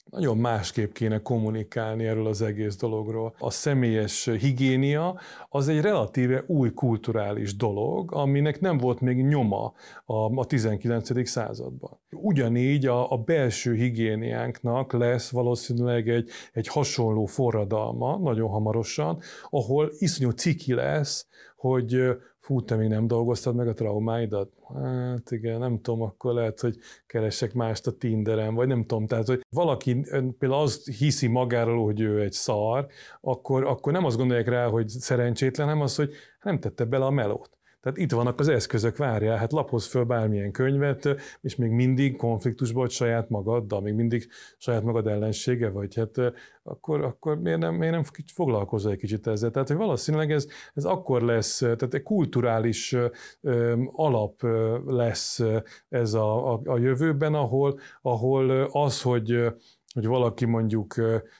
nagyon 0.09 0.37
másképp 0.37 0.91
kéne 0.91 1.21
kommunikálni 1.21 2.05
erről 2.05 2.27
az 2.27 2.41
egész 2.41 2.75
dologról. 2.75 3.35
A 3.39 3.49
személyes 3.49 4.25
higiénia 4.25 5.19
az 5.49 5.67
egy 5.67 5.81
relatíve 5.81 6.43
új 6.47 6.73
kulturális 6.73 7.55
dolog, 7.55 8.13
aminek 8.13 8.59
nem 8.59 8.77
volt 8.77 8.99
még 8.99 9.25
nyoma 9.25 9.73
a, 10.05 10.39
a 10.39 10.45
19. 10.45 11.27
században. 11.27 11.99
Ugyanígy 12.11 12.85
a, 12.85 13.11
a 13.11 13.17
belső 13.17 13.73
higiéniánknak 13.73 14.93
lesz 14.93 15.29
valószínűleg 15.29 16.09
egy, 16.09 16.29
egy 16.53 16.67
hasonló 16.67 17.25
forradalma 17.25 18.17
nagyon 18.17 18.49
hamarosan, 18.49 19.21
ahol 19.49 19.91
iszonyú 19.97 20.29
ciki 20.29 20.73
lesz, 20.73 21.27
hogy 21.55 22.17
fú, 22.43 22.63
te 22.63 22.75
még 22.75 22.87
nem 22.87 23.07
dolgoztad 23.07 23.55
meg 23.55 23.67
a 23.67 23.73
traumáidat? 23.73 24.51
Hát 24.73 25.31
igen, 25.31 25.59
nem 25.59 25.81
tudom, 25.81 26.01
akkor 26.01 26.33
lehet, 26.33 26.59
hogy 26.59 26.77
keresek 27.05 27.53
mást 27.53 27.87
a 27.87 27.91
Tinderen, 27.91 28.53
vagy 28.55 28.67
nem 28.67 28.85
tudom, 28.85 29.07
tehát, 29.07 29.27
hogy 29.27 29.45
valaki 29.49 29.99
például 30.39 30.61
azt 30.61 30.87
hiszi 30.87 31.27
magáról, 31.27 31.83
hogy 31.85 32.01
ő 32.01 32.21
egy 32.21 32.31
szar, 32.31 32.87
akkor, 33.21 33.63
akkor 33.63 33.91
nem 33.91 34.05
azt 34.05 34.17
gondolják 34.17 34.47
rá, 34.47 34.67
hogy 34.67 34.87
szerencsétlen, 34.87 35.67
hanem 35.67 35.81
az, 35.81 35.95
hogy 35.95 36.13
nem 36.41 36.59
tette 36.59 36.85
bele 36.85 37.05
a 37.05 37.11
melót. 37.11 37.57
Tehát 37.83 37.97
itt 37.97 38.11
vannak 38.11 38.39
az 38.39 38.47
eszközök, 38.47 38.97
várjál, 38.97 39.37
hát 39.37 39.51
laphoz 39.51 39.85
föl 39.85 40.03
bármilyen 40.03 40.51
könyvet, 40.51 41.15
és 41.41 41.55
még 41.55 41.71
mindig 41.71 42.15
konfliktusban 42.15 42.81
vagy 42.81 42.91
saját 42.91 43.29
magaddal, 43.29 43.81
még 43.81 43.93
mindig 43.93 44.27
saját 44.57 44.83
magad 44.83 45.07
ellensége 45.07 45.69
vagy, 45.69 45.95
hát 45.95 46.33
akkor, 46.63 47.03
akkor 47.03 47.39
miért 47.39 47.59
nem, 47.59 47.75
miért 47.75 47.93
nem 47.93 48.03
foglalkozol 48.33 48.91
egy 48.91 48.97
kicsit 48.97 49.27
ezzel? 49.27 49.51
Tehát, 49.51 49.67
hogy 49.67 49.77
valószínűleg 49.77 50.31
ez, 50.31 50.47
ez 50.73 50.85
akkor 50.85 51.21
lesz, 51.21 51.57
tehát 51.57 51.93
egy 51.93 52.03
kulturális 52.03 52.95
ö, 53.41 53.83
alap 53.91 54.41
lesz 54.85 55.41
ez 55.89 56.13
a, 56.13 56.53
a, 56.53 56.61
a 56.65 56.77
jövőben, 56.77 57.33
ahol, 57.33 57.79
ahol 58.01 58.49
az, 58.71 59.01
hogy 59.01 59.53
hogy 59.93 60.05
valaki 60.05 60.45
mondjuk 60.45 60.95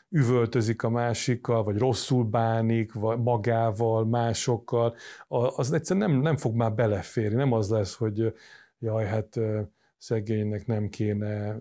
üvöltözik 0.10 0.84
a 0.84 0.90
másikkal, 0.90 1.64
vagy 1.64 1.78
rosszul 1.78 2.24
bánik, 2.24 2.94
vagy 2.94 3.20
magával, 3.20 4.06
másokkal, 4.06 4.96
az 5.28 5.72
egyszerűen 5.72 6.10
nem, 6.10 6.20
nem 6.20 6.38
fog 6.38 6.56
már 6.56 6.74
beleférni. 6.74 7.36
Nem 7.36 7.52
az 7.52 7.70
lesz, 7.70 7.96
hogy 7.96 8.34
jaj, 8.80 9.06
hát 9.06 9.40
szegénynek 9.98 10.66
nem 10.66 10.90
kéne 10.90 11.58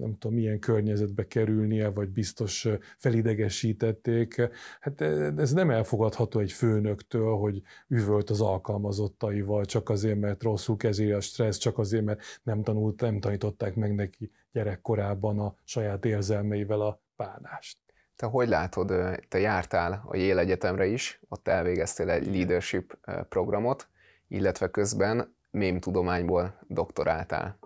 nem 0.00 0.16
tudom, 0.18 0.36
milyen 0.36 0.58
környezetbe 0.58 1.26
kerülnie, 1.26 1.88
vagy 1.88 2.08
biztos 2.08 2.68
felidegesítették. 2.98 4.48
Hát 4.80 5.00
ez 5.36 5.52
nem 5.52 5.70
elfogadható 5.70 6.40
egy 6.40 6.52
főnöktől, 6.52 7.36
hogy 7.36 7.62
üvölt 7.88 8.30
az 8.30 8.40
alkalmazottaival, 8.40 9.64
csak 9.64 9.88
azért, 9.88 10.20
mert 10.20 10.42
rosszul 10.42 10.76
kezeli 10.76 11.12
a 11.12 11.20
stressz, 11.20 11.58
csak 11.58 11.78
azért, 11.78 12.04
mert 12.04 12.20
nem 12.42 12.62
tanult, 12.62 13.00
nem 13.00 13.20
tanították 13.20 13.74
meg 13.74 13.94
neki 13.94 14.30
gyerekkorában 14.52 15.38
a 15.38 15.54
saját 15.64 16.04
érzelmeivel 16.04 16.80
a 16.80 17.00
bánást. 17.16 17.78
Te 18.16 18.26
hogy 18.26 18.48
látod, 18.48 18.92
te 19.28 19.38
jártál 19.38 20.02
a 20.06 20.16
Yale 20.16 20.40
Egyetemre 20.40 20.86
is, 20.86 21.20
ott 21.28 21.48
elvégeztél 21.48 22.10
egy 22.10 22.26
leadership 22.26 22.98
programot, 23.28 23.88
illetve 24.28 24.70
közben 24.70 25.34
mémtudományból 25.50 26.58
doktoráltál. 26.66 27.58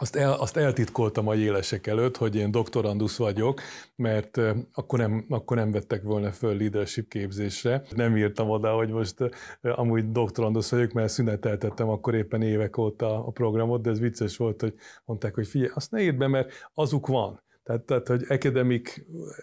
Azt, 0.00 0.16
el, 0.16 0.32
azt 0.32 0.56
eltitkoltam 0.56 1.28
a 1.28 1.34
élesek 1.34 1.86
előtt, 1.86 2.16
hogy 2.16 2.36
én 2.36 2.50
doktorandusz 2.50 3.16
vagyok, 3.16 3.60
mert 3.96 4.40
akkor 4.72 4.98
nem, 4.98 5.24
akkor 5.28 5.56
nem 5.56 5.70
vettek 5.70 6.02
volna 6.02 6.32
föl 6.32 6.56
leadership 6.56 7.08
képzésre. 7.08 7.82
Nem 7.96 8.16
írtam 8.16 8.50
oda, 8.50 8.72
hogy 8.74 8.88
most 8.88 9.14
amúgy 9.60 10.12
doktorandusz 10.12 10.70
vagyok, 10.70 10.92
mert 10.92 11.08
szüneteltettem 11.08 11.88
akkor 11.88 12.14
éppen 12.14 12.42
évek 12.42 12.76
óta 12.76 13.26
a 13.26 13.30
programot, 13.30 13.82
de 13.82 13.90
ez 13.90 13.98
vicces 14.00 14.36
volt, 14.36 14.60
hogy 14.60 14.74
mondták, 15.04 15.34
hogy 15.34 15.46
figyelj, 15.46 15.70
azt 15.74 15.90
ne 15.90 16.02
írd 16.02 16.16
be, 16.16 16.26
mert 16.26 16.52
azuk 16.74 17.06
van. 17.06 17.42
Tehát, 17.70 17.84
tehát 17.84 18.08
hogy 18.08 18.24
academic 18.28 18.94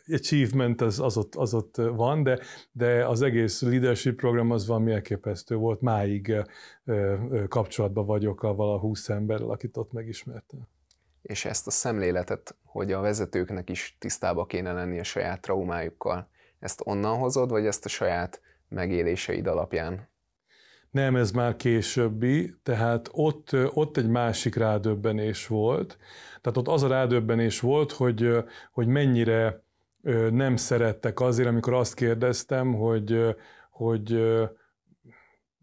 achievement 0.08 0.82
az, 0.82 1.00
az, 1.00 1.18
ott, 1.18 1.36
az 1.36 1.54
ott 1.54 1.76
van, 1.76 2.24
de, 2.24 2.40
de 2.72 3.08
az 3.08 3.22
egész 3.22 3.62
leadership 3.62 4.16
program 4.16 4.52
az 4.52 4.68
valami 4.68 4.92
elképesztő 4.92 5.56
volt. 5.56 5.82
Máig 5.82 6.36
kapcsolatban 7.48 8.06
vagyok 8.06 8.44
a 8.44 8.56
vala 8.56 8.80
húsz 8.80 9.10
emberrel, 9.10 9.50
akit 9.50 9.78
ott 9.78 9.92
megismertem. 9.92 10.68
És 11.22 11.46
ezt 11.46 11.68
a 11.68 11.72
szemléletet, 11.72 12.56
hogy 12.64 12.92
a 12.92 13.02
vezetőknek 13.02 13.70
is 13.70 13.96
tisztába 14.00 14.46
kéne 14.46 14.74
lenni 14.74 15.00
a 15.00 15.04
saját 15.04 15.42
traumájukkal, 15.42 16.30
ezt 16.60 16.82
onnan 16.86 17.18
hozod, 17.18 17.50
vagy 17.50 17.66
ezt 17.66 17.86
a 17.86 17.90
saját 17.90 18.42
megéléseid 18.70 19.48
alapján? 19.48 20.08
Nem, 20.98 21.16
ez 21.16 21.32
már 21.32 21.56
későbbi, 21.56 22.54
tehát 22.64 23.10
ott, 23.12 23.56
ott 23.74 23.98
egy 23.98 24.08
másik 24.08 24.56
rádöbbenés 24.56 25.48
volt. 25.48 25.98
Tehát 26.42 26.58
ott 26.58 26.68
az 26.68 26.84
a 26.84 26.88
rádöbbenés 26.88 27.60
volt, 27.60 27.92
hogy, 27.92 28.32
hogy 28.72 28.88
mennyire 28.88 29.64
nem 30.32 30.56
szerettek 30.56 31.20
azért, 31.20 31.48
amikor 31.48 31.74
azt 31.74 31.94
kérdeztem, 31.94 32.74
hogy, 32.74 33.36
hogy 33.70 34.22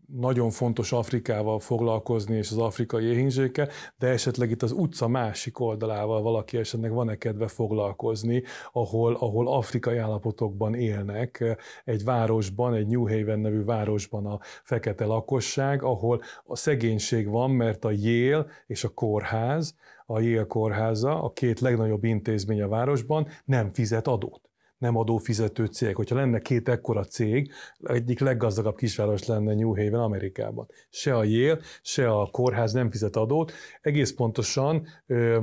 nagyon 0.06 0.50
fontos 0.50 0.92
Afrikával 0.92 1.58
foglalkozni, 1.58 2.36
és 2.36 2.50
az 2.50 2.58
afrikai 2.58 3.04
éhínzsékkel, 3.04 3.68
de 3.98 4.06
esetleg 4.06 4.50
itt 4.50 4.62
az 4.62 4.72
utca 4.72 5.08
másik 5.08 5.60
oldalával 5.60 6.22
valaki 6.22 6.56
esetleg 6.56 6.92
van-e 6.92 7.16
kedve 7.16 7.48
foglalkozni, 7.48 8.42
ahol, 8.72 9.14
ahol 9.14 9.48
afrikai 9.48 9.96
állapotokban 9.96 10.74
élnek, 10.74 11.58
egy 11.84 12.04
városban, 12.04 12.74
egy 12.74 12.86
New 12.86 13.08
Haven 13.08 13.38
nevű 13.38 13.64
városban 13.64 14.26
a 14.26 14.38
fekete 14.62 15.04
lakosság, 15.04 15.82
ahol 15.82 16.22
a 16.44 16.56
szegénység 16.56 17.28
van, 17.28 17.50
mert 17.50 17.84
a 17.84 17.90
Yale 17.90 18.46
és 18.66 18.84
a 18.84 18.88
kórház, 18.88 19.74
a 20.06 20.20
Yale 20.20 20.46
kórháza, 20.46 21.22
a 21.22 21.32
két 21.32 21.60
legnagyobb 21.60 22.04
intézmény 22.04 22.62
a 22.62 22.68
városban 22.68 23.28
nem 23.44 23.72
fizet 23.72 24.06
adót 24.06 24.53
nem 24.78 24.96
adófizető 24.96 25.66
cég. 25.66 25.94
Hogyha 25.94 26.16
lenne 26.16 26.38
két 26.38 26.68
ekkora 26.68 27.04
cég, 27.04 27.52
egyik 27.82 28.20
leggazdagabb 28.20 28.76
kisváros 28.76 29.26
lenne 29.26 29.54
New 29.54 29.76
Haven 29.76 30.00
Amerikában. 30.00 30.66
Se 30.90 31.16
a 31.16 31.24
Yale, 31.24 31.58
se 31.82 32.10
a 32.10 32.26
kórház 32.26 32.72
nem 32.72 32.90
fizet 32.90 33.16
adót, 33.16 33.52
egész 33.80 34.12
pontosan 34.12 34.86
ö, 35.06 35.42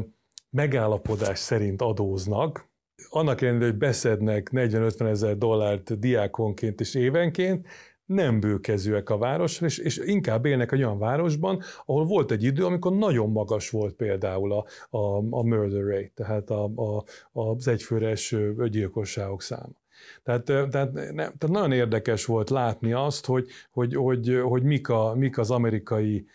megállapodás 0.50 1.40
szerint 1.40 1.82
adóznak, 1.82 2.70
annak 3.10 3.42
ellenére, 3.42 3.66
hogy 3.66 3.78
beszednek 3.78 4.50
40-50 4.52 5.10
ezer 5.10 5.38
dollárt 5.38 6.00
diákonként 6.00 6.80
és 6.80 6.96
évenként, 6.96 7.68
nem 8.14 8.40
bőkezőek 8.40 9.10
a 9.10 9.18
városra, 9.18 9.66
és, 9.66 9.78
és 9.78 9.98
inkább 9.98 10.46
élnek 10.46 10.72
egy 10.72 10.84
olyan 10.84 11.00
városban, 11.00 11.62
ahol 11.86 12.06
volt 12.06 12.32
egy 12.32 12.44
idő, 12.44 12.66
amikor 12.66 12.94
nagyon 12.94 13.32
magas 13.32 13.70
volt 13.70 13.94
például 13.94 14.54
a, 14.54 14.66
a, 14.98 15.18
a 15.18 15.44
murder 15.44 15.84
rate, 15.84 16.12
tehát 16.16 16.50
a, 16.50 16.64
a, 16.64 17.04
az 17.32 17.68
egyfőres 17.68 18.36
gyilkosságok 18.70 19.42
száma. 19.42 19.80
Tehát, 20.24 20.44
tehát, 20.44 20.94
nem, 20.94 21.14
tehát 21.14 21.50
nagyon 21.50 21.72
érdekes 21.72 22.26
volt 22.26 22.50
látni 22.50 22.94
azt, 22.94 23.26
hogy, 23.26 23.48
hogy, 23.72 23.96
hogy, 23.96 24.40
hogy 24.44 24.64
mik, 24.64 24.90
a, 24.90 25.14
mik 25.16 25.38
az 25.38 25.52
amerikai 25.52 26.26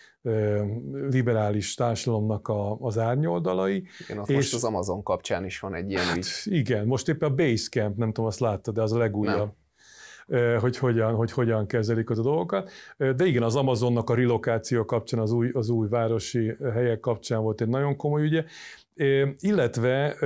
liberális 1.09 1.75
társadalomnak 1.75 2.49
a, 2.49 2.77
az 2.81 2.99
árnyoldalai. 2.99 3.87
Igen, 4.09 4.25
és 4.27 4.35
most 4.35 4.55
az 4.55 4.65
Amazon 4.65 5.03
kapcsán 5.03 5.45
is 5.45 5.61
van 5.61 5.75
egy 5.75 5.91
ilyen 5.91 6.05
hát, 6.05 6.17
ügy. 6.17 6.27
Igen, 6.45 6.87
most 6.87 7.09
éppen 7.09 7.31
a 7.31 7.35
Basecamp, 7.35 7.97
nem 7.97 8.09
tudom, 8.09 8.25
azt 8.25 8.41
láttad, 8.41 8.75
de 8.75 8.83
az 8.83 8.93
a 8.93 8.99
legújabb. 8.99 9.37
Nem 9.37 9.55
hogy 10.61 10.77
hogyan, 10.77 11.15
hogy 11.15 11.33
hogyan 11.33 11.67
kezelik 11.67 12.11
az 12.11 12.19
a 12.19 12.23
dolgokat. 12.23 12.71
De 12.97 13.25
igen, 13.25 13.43
az 13.43 13.57
Amazonnak 13.57 14.11
a 14.11 14.15
relokáció 14.15 14.85
kapcsán, 14.85 15.21
az 15.21 15.33
új, 15.33 15.51
az 15.53 15.69
új 15.69 15.89
városi 15.89 16.57
helyek 16.73 17.01
kapcsán 17.01 17.43
volt 17.43 17.61
egy 17.61 17.69
nagyon 17.69 17.97
komoly 17.97 18.23
ügye, 18.23 18.45
illetve 19.39 20.17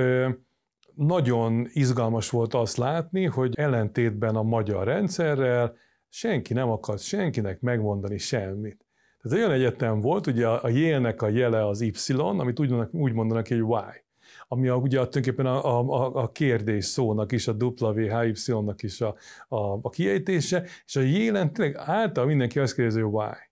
nagyon 0.95 1.67
izgalmas 1.69 2.29
volt 2.29 2.53
azt 2.53 2.77
látni, 2.77 3.25
hogy 3.25 3.53
ellentétben 3.55 4.35
a 4.35 4.43
magyar 4.43 4.85
rendszerrel 4.85 5.75
senki 6.09 6.53
nem 6.53 6.69
akart 6.69 7.01
senkinek 7.01 7.61
megmondani 7.61 8.17
semmit. 8.17 8.85
Tehát 9.21 9.37
olyan 9.37 9.51
egyetem 9.51 10.01
volt, 10.01 10.27
ugye 10.27 10.47
a 10.47 10.69
J-nek 10.69 11.21
a 11.21 11.29
jele 11.29 11.67
az 11.67 11.81
Y, 11.81 12.13
amit 12.13 12.59
úgy 12.59 12.69
mondanak, 12.69 12.93
úgy 12.93 13.13
mondanak 13.13 13.47
hogy 13.47 13.57
Y 13.57 14.03
ami 14.51 14.67
a, 14.67 14.75
ugye 14.75 14.89
tulajdonképpen 14.89 15.45
a, 15.45 15.79
a, 15.79 16.15
a 16.15 16.31
kérdés 16.31 16.85
szónak 16.85 17.31
is, 17.31 17.47
a 17.47 17.53
WHY-nak 17.53 18.83
is 18.83 19.01
a, 19.01 19.15
a, 19.47 19.57
a 19.81 19.89
kiejtése, 19.89 20.67
és 20.85 20.95
a 20.95 21.01
jelen 21.01 21.53
tényleg 21.53 21.75
által 21.75 22.25
mindenki 22.25 22.59
azt 22.59 22.75
kérdezi, 22.75 23.01
hogy 23.01 23.13
why. 23.13 23.49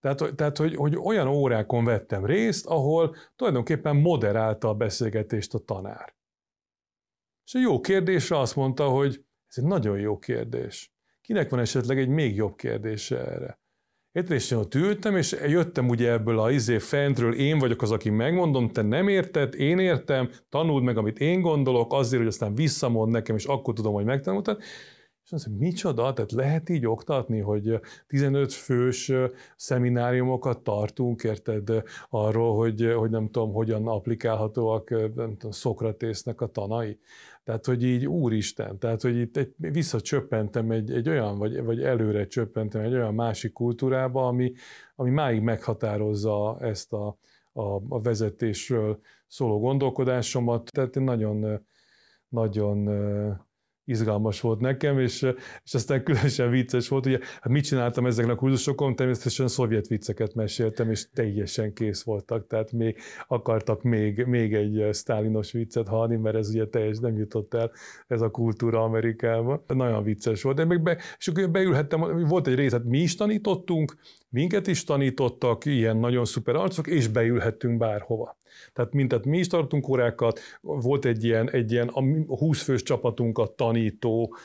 Tehát, 0.00 0.34
tehát 0.34 0.56
hogy, 0.56 0.74
hogy 0.74 0.96
olyan 0.96 1.26
órákon 1.26 1.84
vettem 1.84 2.24
részt, 2.24 2.66
ahol 2.66 3.16
tulajdonképpen 3.36 3.96
moderálta 3.96 4.68
a 4.68 4.74
beszélgetést 4.74 5.54
a 5.54 5.58
tanár. 5.58 6.14
És 7.44 7.54
a 7.54 7.58
jó 7.58 7.80
kérdésre 7.80 8.38
azt 8.38 8.56
mondta, 8.56 8.88
hogy 8.88 9.24
ez 9.48 9.58
egy 9.58 9.64
nagyon 9.64 9.98
jó 9.98 10.18
kérdés. 10.18 10.92
Kinek 11.20 11.50
van 11.50 11.60
esetleg 11.60 11.98
egy 11.98 12.08
még 12.08 12.34
jobb 12.34 12.56
kérdése 12.56 13.18
erre? 13.18 13.61
Érted, 14.12 14.36
és 14.36 14.50
én 14.50 14.58
ott 14.58 14.74
ültem, 14.74 15.16
és 15.16 15.36
jöttem 15.46 15.88
ugye 15.88 16.10
ebből 16.10 16.38
a 16.38 16.50
izé 16.50 16.78
fentről, 16.78 17.34
én 17.34 17.58
vagyok 17.58 17.82
az, 17.82 17.90
aki 17.90 18.10
megmondom, 18.10 18.68
te 18.68 18.82
nem 18.82 19.08
érted, 19.08 19.54
én 19.54 19.78
értem, 19.78 20.30
tanuld 20.48 20.82
meg, 20.82 20.96
amit 20.96 21.18
én 21.18 21.40
gondolok, 21.40 21.92
azért, 21.92 22.18
hogy 22.22 22.30
aztán 22.30 22.54
visszamond 22.54 23.12
nekem, 23.12 23.36
és 23.36 23.44
akkor 23.44 23.74
tudom, 23.74 23.92
hogy 23.92 24.04
megtanultad. 24.04 24.58
És 25.24 25.32
azt 25.32 25.46
mondja, 25.46 25.66
micsoda, 25.66 26.12
tehát 26.12 26.32
lehet 26.32 26.68
így 26.68 26.86
oktatni, 26.86 27.40
hogy 27.40 27.80
15 28.06 28.52
fős 28.52 29.12
szemináriumokat 29.56 30.60
tartunk, 30.62 31.22
érted, 31.22 31.82
arról, 32.08 32.56
hogy, 32.56 32.92
hogy 32.96 33.10
nem 33.10 33.30
tudom, 33.30 33.52
hogyan 33.52 33.86
applikálhatóak 33.86 34.90
nem 34.90 35.36
tudom, 35.36 35.50
Szokratésznek 35.50 36.40
a 36.40 36.46
tanai. 36.46 36.98
Tehát, 37.44 37.66
hogy 37.66 37.84
így 37.84 38.06
úristen, 38.06 38.78
tehát, 38.78 39.02
hogy 39.02 39.16
itt 39.16 39.36
egy, 39.36 39.54
visszacsöppentem 39.56 40.70
egy, 40.70 40.92
egy 40.92 41.08
olyan, 41.08 41.38
vagy, 41.38 41.62
vagy 41.62 41.82
előre 41.82 42.26
csöppentem 42.26 42.82
egy 42.82 42.92
olyan 42.92 43.14
másik 43.14 43.52
kultúrába, 43.52 44.26
ami, 44.26 44.52
ami 44.94 45.10
máig 45.10 45.40
meghatározza 45.40 46.58
ezt 46.60 46.92
a, 46.92 47.16
a, 47.52 47.62
a 47.88 48.00
vezetésről 48.00 49.00
szóló 49.26 49.60
gondolkodásomat. 49.60 50.70
Tehát 50.70 50.94
nagyon, 50.94 51.66
nagyon 52.28 52.88
izgalmas 53.84 54.40
volt 54.40 54.60
nekem, 54.60 54.98
és, 54.98 55.26
és 55.64 55.74
aztán 55.74 56.02
különösen 56.02 56.50
vicces 56.50 56.88
volt, 56.88 57.06
ugye, 57.06 57.18
hát 57.40 57.52
mit 57.52 57.64
csináltam 57.64 58.06
ezeken 58.06 58.30
a 58.30 58.34
kurzusokon, 58.34 58.96
természetesen 58.96 59.48
szovjet 59.48 59.86
vicceket 59.86 60.34
meséltem, 60.34 60.90
és 60.90 61.06
teljesen 61.14 61.72
kész 61.72 62.02
voltak, 62.02 62.46
tehát 62.46 62.72
még 62.72 62.98
akartak 63.28 63.82
még, 63.82 64.24
még 64.24 64.54
egy 64.54 64.94
sztálinos 64.94 65.52
viccet 65.52 65.88
hallani, 65.88 66.16
mert 66.16 66.36
ez 66.36 66.48
ugye 66.48 66.66
teljes 66.66 66.98
nem 66.98 67.16
jutott 67.16 67.54
el 67.54 67.70
ez 68.06 68.20
a 68.20 68.30
kultúra 68.30 68.82
Amerikába. 68.82 69.64
Nagyon 69.66 70.02
vicces 70.02 70.42
volt, 70.42 70.56
de 70.56 70.64
meg 70.64 70.82
be, 70.82 70.98
és 71.18 71.28
akkor 71.28 71.50
beülhettem, 71.50 72.26
volt 72.26 72.46
egy 72.46 72.54
rész, 72.54 72.72
hát 72.72 72.84
mi 72.84 72.98
is 72.98 73.14
tanítottunk, 73.14 73.96
minket 74.28 74.66
is 74.66 74.84
tanítottak, 74.84 75.64
ilyen 75.64 75.96
nagyon 75.96 76.24
szuper 76.24 76.54
arcok, 76.54 76.86
és 76.86 77.08
beülhettünk 77.08 77.78
bárhova. 77.78 78.40
Tehát 78.72 78.92
mintet 78.92 79.24
mi 79.24 79.38
is 79.38 79.46
tartunk 79.46 79.88
órákat, 79.88 80.40
volt 80.60 81.04
egy 81.04 81.24
ilyen, 81.24 81.50
egy 81.50 81.72
ilyen 81.72 81.88
a 81.88 82.36
20 82.36 82.62
fős 82.62 82.82
csapatunkat 82.82 83.52
tanító 83.52 84.36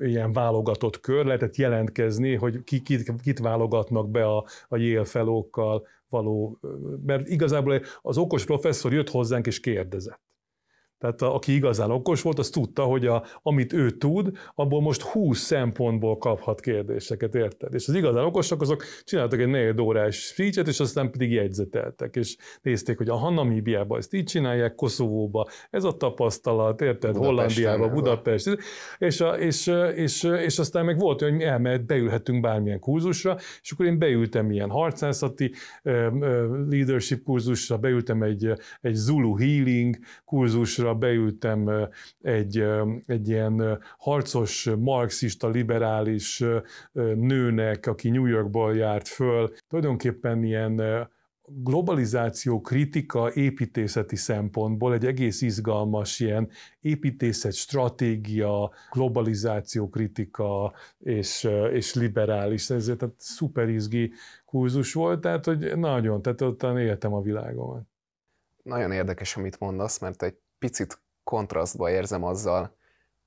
ilyen 0.00 0.32
válogatott 0.32 1.00
kör, 1.00 1.24
lehetett 1.24 1.56
jelentkezni, 1.56 2.34
hogy 2.34 2.64
ki, 2.64 2.82
kit, 2.82 3.12
kit 3.22 3.38
válogatnak 3.38 4.10
be 4.10 4.24
a, 4.24 4.44
a 4.68 4.76
Yale 4.76 5.04
felókkal 5.04 5.86
való, 6.08 6.58
mert 7.06 7.28
igazából 7.28 7.82
az 8.02 8.18
okos 8.18 8.44
professzor 8.44 8.92
jött 8.92 9.10
hozzánk 9.10 9.46
és 9.46 9.60
kérdezett. 9.60 10.29
Tehát 11.00 11.22
a, 11.22 11.34
aki 11.34 11.54
igazán 11.54 11.90
okos 11.90 12.22
volt, 12.22 12.38
az 12.38 12.50
tudta, 12.50 12.82
hogy 12.82 13.06
a, 13.06 13.24
amit 13.42 13.72
ő 13.72 13.90
tud, 13.90 14.30
abból 14.54 14.80
most 14.80 15.02
20 15.02 15.38
szempontból 15.38 16.18
kaphat 16.18 16.60
kérdéseket, 16.60 17.34
érted? 17.34 17.74
És 17.74 17.88
az 17.88 17.94
igazán 17.94 18.24
okosak, 18.24 18.60
azok 18.60 18.84
csináltak 19.04 19.40
egy 19.40 19.48
négy 19.48 19.80
órás 19.80 20.16
speechet, 20.16 20.68
és 20.68 20.80
aztán 20.80 21.10
pedig 21.10 21.32
jegyzeteltek, 21.32 22.16
és 22.16 22.36
nézték, 22.62 22.96
hogy 22.96 23.08
a 23.08 23.14
Hanamíbiában 23.14 23.98
ezt 23.98 24.14
így 24.14 24.24
csinálják, 24.24 24.74
Koszovóba, 24.74 25.48
ez 25.70 25.84
a 25.84 25.96
tapasztalat, 25.96 26.80
érted? 26.80 27.16
Hollandiába, 27.16 27.88
Budapest, 27.88 28.58
és, 28.98 29.20
a, 29.20 29.38
és, 29.38 29.72
és, 29.94 30.22
és, 30.22 30.58
aztán 30.58 30.84
meg 30.84 30.98
volt, 30.98 31.20
hogy 31.20 31.42
elmehet, 31.42 31.86
beülhetünk 31.86 32.40
bármilyen 32.40 32.78
kurzusra, 32.78 33.36
és 33.62 33.70
akkor 33.72 33.86
én 33.86 33.98
beültem 33.98 34.50
ilyen 34.50 34.70
harcászati 34.70 35.52
leadership 36.68 37.22
kurzusra, 37.22 37.78
beültem 37.78 38.22
egy, 38.22 38.52
egy 38.80 38.94
Zulu 38.94 39.36
healing 39.36 39.98
kurzusra, 40.24 40.89
újra 40.90 40.94
beültem 40.94 41.88
egy, 42.22 42.64
egy 43.06 43.28
ilyen 43.28 43.82
harcos, 43.98 44.70
marxista, 44.78 45.48
liberális 45.48 46.44
nőnek, 47.14 47.86
aki 47.86 48.10
New 48.10 48.26
Yorkból 48.26 48.76
járt 48.76 49.08
föl. 49.08 49.52
Tulajdonképpen 49.68 50.44
ilyen 50.44 51.08
globalizáció 51.52 52.60
kritika 52.60 53.32
építészeti 53.32 54.16
szempontból 54.16 54.92
egy 54.92 55.06
egész 55.06 55.42
izgalmas 55.42 56.20
ilyen 56.20 56.48
építészet, 56.80 57.52
stratégia, 57.52 58.70
globalizáció 58.92 59.88
kritika 59.88 60.72
és, 60.98 61.48
és 61.72 61.94
liberális, 61.94 62.70
ezért 62.70 62.98
tehát 62.98 63.14
szuper 63.18 63.68
izgi 63.68 64.12
kurzus 64.44 64.92
volt, 64.92 65.20
tehát 65.20 65.44
hogy 65.44 65.78
nagyon, 65.78 66.22
tehát 66.22 66.40
ott 66.40 66.62
éltem 66.62 67.12
a 67.12 67.20
világomat. 67.20 67.82
Nagyon 68.62 68.92
érdekes, 68.92 69.36
amit 69.36 69.58
mondasz, 69.58 69.98
mert 69.98 70.22
egy 70.22 70.36
picit 70.60 71.00
kontrasztba 71.24 71.90
érzem 71.90 72.24
azzal, 72.24 72.76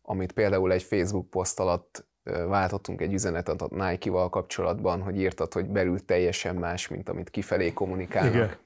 amit 0.02 0.32
például 0.32 0.72
egy 0.72 0.84
Facebook 0.84 1.30
poszt 1.30 1.60
alatt 1.60 2.06
váltottunk 2.24 3.02
egy 3.02 3.14
üzenetet 3.14 3.62
a 3.62 3.68
Nike-val 3.70 4.30
kapcsolatban, 4.30 5.02
hogy 5.02 5.20
írtad, 5.20 5.54
hogy 5.54 5.66
belül 5.66 6.06
teljesen 6.06 6.56
más, 6.56 6.88
mint 6.88 7.10
amit 7.10 7.30
kifelé 7.30 7.74
kommunikálnak. 7.74 8.34
Igen. 8.34 8.58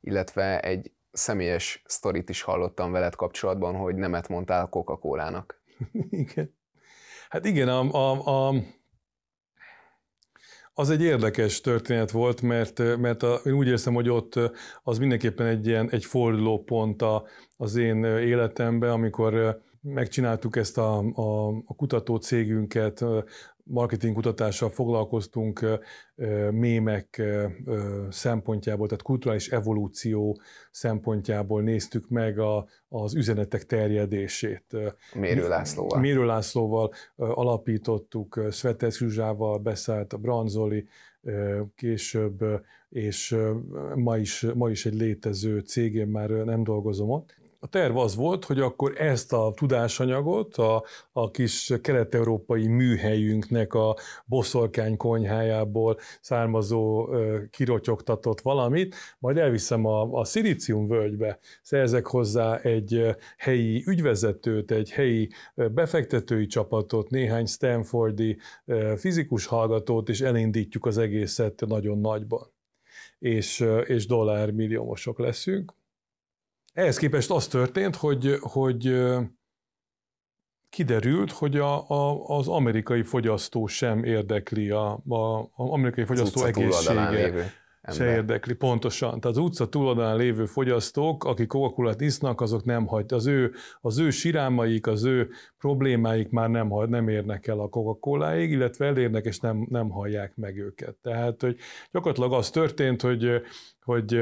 Illetve 0.00 0.60
egy 0.60 0.92
személyes 1.12 1.82
sztorit 1.86 2.28
is 2.28 2.42
hallottam 2.42 2.92
veled 2.92 3.14
kapcsolatban, 3.14 3.74
hogy 3.74 3.94
nemet 3.94 4.28
mondtál 4.28 4.68
Coca-Cola-nak. 4.68 5.62
Igen. 6.10 6.54
Hát 7.28 7.44
igen, 7.44 7.68
a, 7.68 7.80
a, 7.90 8.48
a, 8.48 8.54
az 10.78 10.90
egy 10.90 11.02
érdekes 11.02 11.60
történet 11.60 12.10
volt, 12.10 12.42
mert, 12.42 12.96
mert 12.98 13.22
a, 13.22 13.40
én 13.44 13.52
úgy 13.52 13.66
érzem, 13.66 13.94
hogy 13.94 14.08
ott 14.08 14.38
az 14.82 14.98
mindenképpen 14.98 15.46
egy 15.46 15.66
ilyen 15.66 15.90
egy 15.90 16.04
fordulópont 16.04 17.02
a, 17.02 17.24
az 17.56 17.76
én 17.76 18.04
életemben, 18.04 18.90
amikor 18.90 19.60
megcsináltuk 19.80 20.56
ezt 20.56 20.78
a, 20.78 20.98
a, 20.98 21.48
a 21.48 21.74
kutató 21.76 22.16
cégünket, 22.16 23.04
marketing 23.68 24.14
kutatással 24.14 24.70
foglalkoztunk 24.70 25.80
mémek 26.50 27.22
szempontjából, 28.10 28.86
tehát 28.86 29.02
kulturális 29.02 29.48
evolúció 29.48 30.40
szempontjából 30.70 31.62
néztük 31.62 32.08
meg 32.08 32.38
a, 32.38 32.66
az 32.88 33.14
üzenetek 33.14 33.66
terjedését. 33.66 34.64
Mérő 35.14 35.48
Lászlóval. 35.48 36.00
Mérő 36.00 36.24
Lászlóval 36.24 36.92
alapítottuk, 37.16 38.40
Svetes 38.50 38.96
Zsuzsával 38.96 39.58
beszállt 39.58 40.12
a 40.12 40.18
Branzoli, 40.18 40.86
később, 41.74 42.44
és 42.88 43.36
ma 43.94 44.16
is, 44.16 44.46
ma 44.54 44.70
is 44.70 44.86
egy 44.86 44.94
létező 44.94 45.60
cégén 45.60 46.08
már 46.08 46.30
nem 46.30 46.62
dolgozom 46.62 47.10
ott 47.10 47.36
a 47.66 47.68
terv 47.68 47.96
az 47.96 48.14
volt, 48.14 48.44
hogy 48.44 48.60
akkor 48.60 49.00
ezt 49.00 49.32
a 49.32 49.52
tudásanyagot 49.56 50.56
a, 50.56 50.84
a 51.12 51.30
kis 51.30 51.72
kelet-európai 51.80 52.66
műhelyünknek 52.66 53.74
a 53.74 53.96
boszorkány 54.24 54.96
konyhájából 54.96 55.98
származó 56.20 57.08
kirotyogtatott 57.50 58.40
valamit, 58.40 58.94
majd 59.18 59.36
elviszem 59.36 59.86
a, 59.86 60.12
a 60.12 60.24
Szilícium 60.24 60.88
völgybe, 60.88 61.38
szerzek 61.62 62.06
hozzá 62.06 62.56
egy 62.56 63.16
helyi 63.36 63.84
ügyvezetőt, 63.86 64.70
egy 64.70 64.90
helyi 64.90 65.30
befektetői 65.54 66.46
csapatot, 66.46 67.10
néhány 67.10 67.46
Stanfordi 67.46 68.38
fizikus 68.96 69.46
hallgatót, 69.46 70.08
és 70.08 70.20
elindítjuk 70.20 70.86
az 70.86 70.98
egészet 70.98 71.62
nagyon 71.66 71.98
nagyban. 71.98 72.52
És, 73.18 73.64
és 73.84 74.06
dollármilliómosok 74.06 75.18
leszünk 75.18 75.74
ehhez 76.76 76.96
képest 76.96 77.30
az 77.30 77.46
történt, 77.46 77.96
hogy, 77.96 78.36
hogy 78.40 79.04
kiderült, 80.68 81.30
hogy 81.30 81.56
a, 81.56 81.90
a, 81.90 82.26
az 82.26 82.48
amerikai 82.48 83.02
fogyasztó 83.02 83.66
sem 83.66 84.04
érdekli, 84.04 84.70
a, 84.70 84.92
a, 85.08 85.38
a 85.40 85.50
amerikai 85.54 86.04
fogyasztó 86.04 86.40
az 86.40 86.46
egészsége 86.46 87.52
se 87.92 88.10
érdekli, 88.10 88.54
pontosan. 88.54 89.08
Tehát 89.08 89.36
az 89.36 89.42
utca 89.42 89.68
túloldalán 89.68 90.16
lévő 90.16 90.46
fogyasztók, 90.46 91.24
akik 91.24 91.46
coca 91.46 91.94
isznak, 91.98 92.40
azok 92.40 92.64
nem 92.64 92.86
hagy, 92.86 93.12
az 93.12 93.26
ő, 93.26 93.52
az 93.80 93.98
ő 93.98 94.10
sirámaik, 94.10 94.86
az 94.86 95.04
ő 95.04 95.30
problémáik 95.58 96.30
már 96.30 96.50
nem, 96.50 96.72
nem 96.88 97.08
érnek 97.08 97.46
el 97.46 97.60
a 97.60 97.68
coca 97.68 98.36
illetve 98.36 98.86
elérnek, 98.86 99.24
és 99.24 99.38
nem, 99.38 99.66
nem 99.70 99.88
hallják 99.88 100.36
meg 100.36 100.58
őket. 100.58 100.94
Tehát, 100.94 101.40
hogy 101.40 101.56
gyakorlatilag 101.90 102.32
az 102.32 102.50
történt, 102.50 103.02
hogy, 103.02 103.42
hogy 103.80 104.20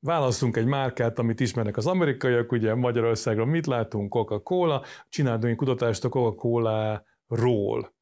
választunk 0.00 0.56
egy 0.56 0.66
márkát, 0.66 1.18
amit 1.18 1.40
ismernek 1.40 1.76
az 1.76 1.86
amerikaiak, 1.86 2.52
ugye 2.52 2.74
Magyarországon 2.74 3.48
mit 3.48 3.66
látunk, 3.66 4.10
Coca-Cola, 4.10 4.82
csináltunk 5.08 5.52
egy 5.52 5.56
kutatást 5.56 6.04
a 6.04 6.08
Coca-Cola-ról. 6.08 7.94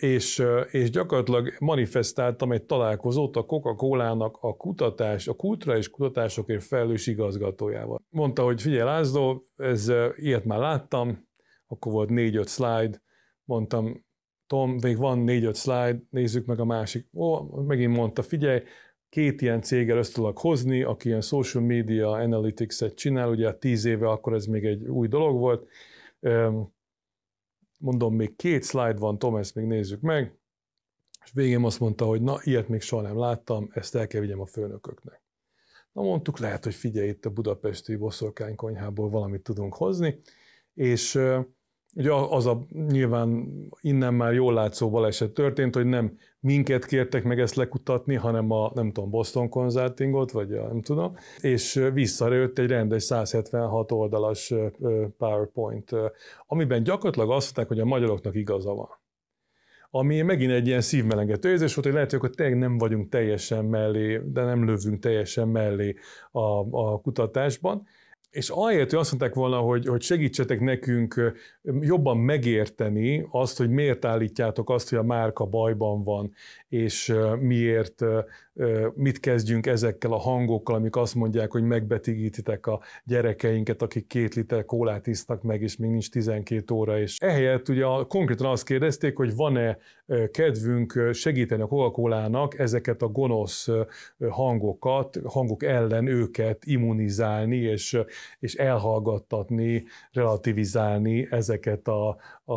És, 0.00 0.44
és 0.70 0.90
gyakorlatilag 0.90 1.54
manifestáltam 1.58 2.52
egy 2.52 2.62
találkozót 2.62 3.36
a 3.36 3.44
Coca-Cola-nak 3.44 4.38
a 4.40 4.56
kutatás, 4.56 5.28
a 5.28 5.34
kulturális 5.34 5.90
kutatásokért 5.90 6.64
felelős 6.64 7.06
igazgatójával. 7.06 8.00
Mondta, 8.08 8.42
hogy 8.42 8.62
figyelj 8.62 8.82
László, 8.82 9.46
ez, 9.56 9.92
ilyet 10.16 10.44
már 10.44 10.58
láttam, 10.58 11.28
akkor 11.66 11.92
volt 11.92 12.08
négy-öt 12.08 12.48
slide, 12.48 13.02
mondtam, 13.44 14.04
Tom, 14.46 14.76
még 14.82 14.96
van 14.96 15.18
négy-öt 15.18 15.56
slide, 15.56 16.02
nézzük 16.10 16.46
meg 16.46 16.60
a 16.60 16.64
másik. 16.64 17.08
Ó, 17.14 17.40
megint 17.66 17.96
mondta, 17.96 18.22
figyelj, 18.22 18.62
két 19.12 19.40
ilyen 19.40 19.62
céggel 19.62 19.96
össze 19.96 20.12
tudok 20.12 20.38
hozni, 20.38 20.82
aki 20.82 21.08
ilyen 21.08 21.20
social 21.20 21.64
media 21.64 22.10
analytics-et 22.10 22.94
csinál, 22.94 23.28
ugye 23.28 23.54
tíz 23.54 23.84
éve 23.84 24.08
akkor 24.08 24.32
ez 24.32 24.46
még 24.46 24.64
egy 24.64 24.88
új 24.88 25.08
dolog 25.08 25.38
volt. 25.38 25.68
Mondom, 27.76 28.14
még 28.14 28.36
két 28.36 28.64
slide 28.64 28.98
van, 28.98 29.18
Tom, 29.18 29.36
ezt 29.36 29.54
még 29.54 29.64
nézzük 29.64 30.00
meg. 30.00 30.38
És 31.24 31.32
végén 31.32 31.64
azt 31.64 31.80
mondta, 31.80 32.04
hogy 32.04 32.22
na, 32.22 32.38
ilyet 32.42 32.68
még 32.68 32.80
soha 32.80 33.02
nem 33.02 33.18
láttam, 33.18 33.70
ezt 33.72 33.94
el 33.94 34.06
kell 34.06 34.20
vigyem 34.20 34.40
a 34.40 34.46
főnököknek. 34.46 35.22
Na 35.92 36.02
mondtuk, 36.02 36.38
lehet, 36.38 36.64
hogy 36.64 36.74
figyelj, 36.74 37.08
itt 37.08 37.24
a 37.24 37.30
budapesti 37.30 37.96
boszorkánykonyhából 37.96 39.08
valamit 39.08 39.42
tudunk 39.42 39.74
hozni, 39.74 40.20
és 40.74 41.18
Ugye 41.94 42.12
az 42.12 42.46
a 42.46 42.66
nyilván 42.88 43.48
innen 43.80 44.14
már 44.14 44.32
jól 44.32 44.54
látszó 44.54 44.90
baleset 44.90 45.30
történt, 45.30 45.74
hogy 45.74 45.86
nem 45.86 46.18
minket 46.40 46.84
kértek 46.84 47.24
meg 47.24 47.40
ezt 47.40 47.54
lekutatni, 47.54 48.14
hanem 48.14 48.50
a, 48.50 48.70
nem 48.74 48.92
tudom, 48.92 49.10
Boston 49.10 49.48
Consultingot, 49.48 50.30
vagy 50.30 50.52
a, 50.52 50.66
nem 50.66 50.82
tudom, 50.82 51.16
és 51.40 51.88
visszajött 51.92 52.58
egy 52.58 52.68
rendes 52.68 53.02
176 53.02 53.92
oldalas 53.92 54.54
PowerPoint, 55.18 55.90
amiben 56.46 56.82
gyakorlatilag 56.82 57.30
azt 57.30 57.44
mondták, 57.44 57.68
hogy 57.68 57.80
a 57.80 57.94
magyaroknak 57.94 58.34
igaza 58.34 58.74
van. 58.74 58.88
Ami 59.90 60.22
megint 60.22 60.52
egy 60.52 60.66
ilyen 60.66 60.80
szívmelengető 60.80 61.48
érzés 61.48 61.74
volt, 61.74 61.86
hogy 61.86 61.94
lehet, 61.94 62.10
hogy 62.10 62.18
akkor 62.18 62.34
tényleg 62.34 62.58
nem 62.58 62.78
vagyunk 62.78 63.08
teljesen 63.08 63.64
mellé, 63.64 64.20
de 64.24 64.44
nem 64.44 64.64
lövünk 64.64 64.98
teljesen 64.98 65.48
mellé 65.48 65.94
a, 66.30 66.40
a 66.70 67.00
kutatásban, 67.00 67.86
és 68.32 68.48
ahelyett, 68.48 68.90
hogy 68.90 68.98
azt 68.98 69.10
mondták 69.10 69.34
volna, 69.34 69.56
hogy, 69.56 69.86
hogy 69.86 70.02
segítsetek 70.02 70.60
nekünk 70.60 71.32
jobban 71.80 72.16
megérteni 72.18 73.26
azt, 73.30 73.58
hogy 73.58 73.70
miért 73.70 74.04
állítjátok 74.04 74.70
azt, 74.70 74.88
hogy 74.88 74.98
a 74.98 75.02
márka 75.02 75.44
bajban 75.44 76.04
van, 76.04 76.32
és 76.68 77.14
miért, 77.40 78.04
mit 78.94 79.20
kezdjünk 79.20 79.66
ezekkel 79.66 80.12
a 80.12 80.18
hangokkal, 80.18 80.74
amik 80.74 80.96
azt 80.96 81.14
mondják, 81.14 81.50
hogy 81.50 81.62
megbetigítitek 81.62 82.66
a 82.66 82.80
gyerekeinket, 83.04 83.82
akik 83.82 84.06
két 84.06 84.34
liter 84.34 84.64
kólát 84.64 85.06
isznak 85.06 85.42
meg, 85.42 85.62
és 85.62 85.76
még 85.76 85.90
nincs 85.90 86.10
12 86.10 86.74
óra. 86.74 87.00
És 87.00 87.16
ehelyett 87.18 87.68
ugye 87.68 87.84
konkrétan 88.08 88.46
azt 88.46 88.64
kérdezték, 88.64 89.16
hogy 89.16 89.34
van-e 89.34 89.78
kedvünk 90.30 91.08
segíteni 91.12 91.62
a 91.62 91.66
coca 91.66 92.48
ezeket 92.56 93.02
a 93.02 93.08
gonosz 93.08 93.68
hangokat, 94.28 95.18
hangok 95.24 95.62
ellen 95.62 96.06
őket 96.06 96.64
immunizálni, 96.64 97.56
és, 97.56 97.98
és 98.38 98.54
elhallgattatni, 98.54 99.84
relativizálni 100.10 101.26
ezeket 101.30 101.88
a, 101.88 102.16
a, 102.44 102.54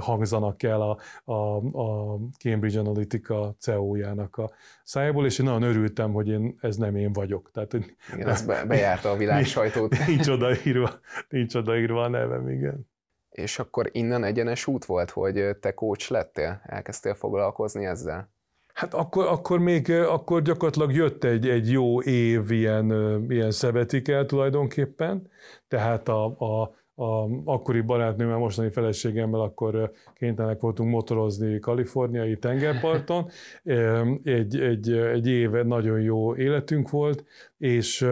hangzanak 0.00 0.62
el 0.62 0.80
a, 0.80 0.98
a, 1.24 1.56
a 1.78 2.18
Cambridge 2.38 2.78
Analytica 2.78 3.54
CEO-jának 3.58 4.36
a 4.36 4.50
szájából, 4.84 5.26
és 5.26 5.38
én 5.38 5.46
nagyon 5.46 5.62
örültem, 5.62 6.12
hogy 6.12 6.28
én, 6.28 6.58
ez 6.60 6.76
nem 6.76 6.96
én 6.96 7.12
vagyok. 7.12 7.50
Tehát, 7.52 7.74
igen, 8.14 8.28
ez 8.28 8.46
be, 8.46 8.64
bejárta 8.64 9.10
a 9.10 9.16
világ 9.16 9.44
sajtót. 9.54 9.96
Nincs 10.06 10.28
odaírva, 10.28 10.90
nincs 11.28 11.54
odaírva 11.54 12.02
a 12.02 12.08
nevem, 12.08 12.48
igen. 12.48 12.90
És 13.30 13.58
akkor 13.58 13.88
innen 13.92 14.24
egyenes 14.24 14.66
út 14.66 14.84
volt, 14.84 15.10
hogy 15.10 15.56
te 15.60 15.74
coach 15.74 16.10
lettél? 16.10 16.60
Elkezdtél 16.64 17.14
foglalkozni 17.14 17.84
ezzel? 17.84 18.30
Hát 18.72 18.94
akkor, 18.94 19.26
akkor 19.26 19.58
még 19.58 19.90
akkor 19.90 20.42
gyakorlatilag 20.42 20.92
jött 20.92 21.24
egy, 21.24 21.48
egy 21.48 21.70
jó 21.70 22.00
év 22.02 22.50
ilyen, 22.50 22.90
ilyen 23.28 23.50
szabetikel 23.50 24.26
tulajdonképpen, 24.26 25.30
tehát 25.68 26.08
a, 26.08 26.24
a, 26.24 26.74
a 26.94 27.28
akkori 27.44 27.80
barátnőmmel, 27.80 28.38
mostani 28.38 28.70
feleségemmel 28.70 29.40
akkor 29.40 29.92
kénytelenek 30.14 30.60
voltunk 30.60 30.90
motorozni 30.90 31.58
kaliforniai 31.58 32.38
tengerparton. 32.38 33.28
Egy, 34.22 34.60
egy, 34.60 34.92
egy 34.92 35.26
éve 35.26 35.62
nagyon 35.62 36.00
jó 36.00 36.36
életünk 36.36 36.90
volt, 36.90 37.24
és 37.58 38.06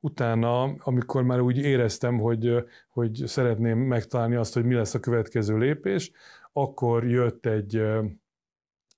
utána, 0.00 0.62
amikor 0.62 1.22
már 1.22 1.40
úgy 1.40 1.58
éreztem, 1.58 2.18
hogy, 2.18 2.64
hogy 2.88 3.22
szeretném 3.26 3.78
megtalálni 3.78 4.34
azt, 4.34 4.54
hogy 4.54 4.64
mi 4.64 4.74
lesz 4.74 4.94
a 4.94 5.00
következő 5.00 5.58
lépés, 5.58 6.10
akkor 6.52 7.08
jött 7.08 7.46
egy, 7.46 7.82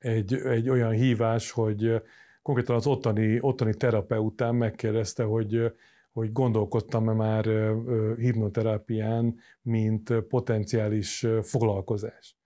egy, 0.03 0.35
egy 0.35 0.69
olyan 0.69 0.93
hívás, 0.93 1.51
hogy 1.51 2.03
konkrétan 2.43 2.77
az 2.77 2.87
ottani, 2.87 3.39
ottani 3.41 3.75
terapeután 3.75 4.55
megkérdezte, 4.55 5.23
hogy, 5.23 5.73
hogy 6.13 6.33
gondolkodtam-e 6.33 7.13
már 7.13 7.45
hipnoterápián, 8.17 9.35
mint 9.63 10.15
potenciális 10.29 11.27
foglalkozás. 11.43 12.37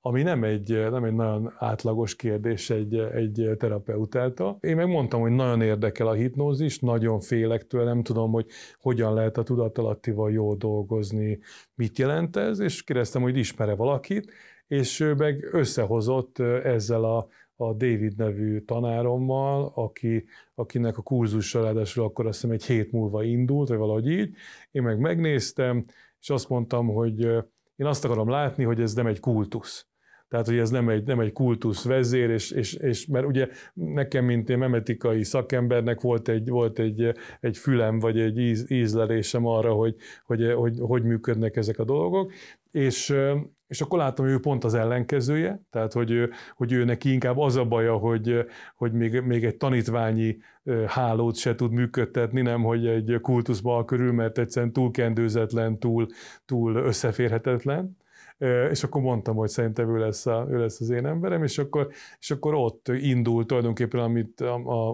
Ami 0.00 0.22
nem 0.22 0.44
egy, 0.44 0.90
nem 0.90 1.04
egy 1.04 1.14
nagyon 1.14 1.54
átlagos 1.58 2.16
kérdés 2.16 2.70
egy, 2.70 2.94
egy 2.94 3.50
terapeutáltal. 3.58 4.58
Én 4.60 4.76
megmondtam, 4.76 5.20
hogy 5.20 5.30
nagyon 5.30 5.62
érdekel 5.62 6.06
a 6.06 6.12
hipnózis, 6.12 6.78
nagyon 6.78 7.20
félek 7.20 7.66
tőle, 7.66 7.84
nem 7.84 8.02
tudom, 8.02 8.32
hogy 8.32 8.46
hogyan 8.80 9.14
lehet 9.14 9.38
a 9.38 9.42
tudatalattival 9.42 10.32
jól 10.32 10.56
dolgozni, 10.56 11.38
mit 11.74 11.98
jelent 11.98 12.36
ez, 12.36 12.58
és 12.58 12.82
kérdeztem, 12.82 13.22
hogy 13.22 13.36
ismere 13.36 13.74
valakit, 13.74 14.32
és 14.66 15.00
ő 15.00 15.14
meg 15.14 15.48
összehozott 15.52 16.38
ezzel 16.38 17.04
a, 17.04 17.28
a 17.56 17.72
David 17.72 18.16
nevű 18.16 18.60
tanárommal, 18.60 19.72
aki, 19.74 20.24
akinek 20.54 20.98
a 20.98 21.02
kurzussal 21.02 21.62
ráadásul 21.62 22.04
akkor 22.04 22.26
azt 22.26 22.40
hiszem 22.40 22.54
egy 22.54 22.64
hét 22.64 22.92
múlva 22.92 23.22
indult, 23.22 23.68
vagy 23.68 23.78
valahogy 23.78 24.08
így. 24.08 24.34
Én 24.70 24.82
meg 24.82 24.98
megnéztem, 24.98 25.84
és 26.20 26.30
azt 26.30 26.48
mondtam, 26.48 26.86
hogy 26.86 27.20
én 27.76 27.86
azt 27.86 28.04
akarom 28.04 28.28
látni, 28.28 28.64
hogy 28.64 28.80
ez 28.80 28.94
nem 28.94 29.06
egy 29.06 29.20
kultusz. 29.20 29.86
Tehát, 30.28 30.46
hogy 30.46 30.58
ez 30.58 30.70
nem 30.70 30.88
egy, 30.88 31.04
nem 31.04 31.20
egy 31.20 31.32
kultusz 31.32 31.84
vezér, 31.84 32.30
és, 32.30 32.50
és, 32.50 32.74
és, 32.74 33.06
mert 33.06 33.26
ugye 33.26 33.48
nekem, 33.72 34.24
mint 34.24 34.50
én 34.50 34.58
memetikai 34.58 35.24
szakembernek 35.24 36.00
volt 36.00 36.28
egy, 36.28 36.48
volt 36.48 36.78
egy, 36.78 37.12
egy 37.40 37.56
fülem, 37.56 37.98
vagy 37.98 38.20
egy 38.20 38.38
íz, 38.38 38.70
ízlelésem 38.70 39.46
arra, 39.46 39.72
hogy 39.72 39.96
hogy, 40.24 40.52
hogy 40.52 40.78
hogy 40.80 41.02
működnek 41.02 41.56
ezek 41.56 41.78
a 41.78 41.84
dolgok, 41.84 42.32
és, 42.70 43.14
és 43.68 43.80
akkor 43.80 43.98
látom, 43.98 44.26
hogy 44.26 44.34
ő 44.34 44.40
pont 44.40 44.64
az 44.64 44.74
ellenkezője, 44.74 45.62
tehát 45.70 45.92
hogy, 45.92 46.28
hogy 46.54 46.72
ő 46.72 46.84
neki 46.84 47.12
inkább 47.12 47.38
az 47.38 47.56
a 47.56 47.64
baja, 47.64 47.96
hogy, 47.96 48.46
hogy 48.76 48.92
még, 48.92 49.20
még 49.20 49.44
egy 49.44 49.56
tanítványi 49.56 50.36
hálót 50.86 51.36
se 51.36 51.54
tud 51.54 51.72
működtetni, 51.72 52.40
nem 52.40 52.62
hogy 52.62 52.86
egy 52.86 53.18
kultuszba 53.22 53.84
körül, 53.84 54.12
mert 54.12 54.38
egyszerűen 54.38 54.72
túl 54.72 54.90
kendőzetlen, 54.90 55.78
túl, 55.78 56.06
túl 56.44 56.76
összeférhetetlen. 56.76 57.96
És 58.70 58.84
akkor 58.84 59.00
mondtam, 59.02 59.36
hogy 59.36 59.48
szerintem 59.48 59.96
ő 59.96 59.98
lesz, 59.98 60.26
a, 60.26 60.46
ő 60.50 60.58
lesz 60.58 60.80
az 60.80 60.90
én 60.90 61.06
emberem, 61.06 61.42
és 61.42 61.58
akkor, 61.58 61.88
és 62.20 62.30
akkor 62.30 62.54
ott 62.54 62.88
indult 62.88 63.46
tulajdonképpen 63.46 64.00
amit 64.00 64.44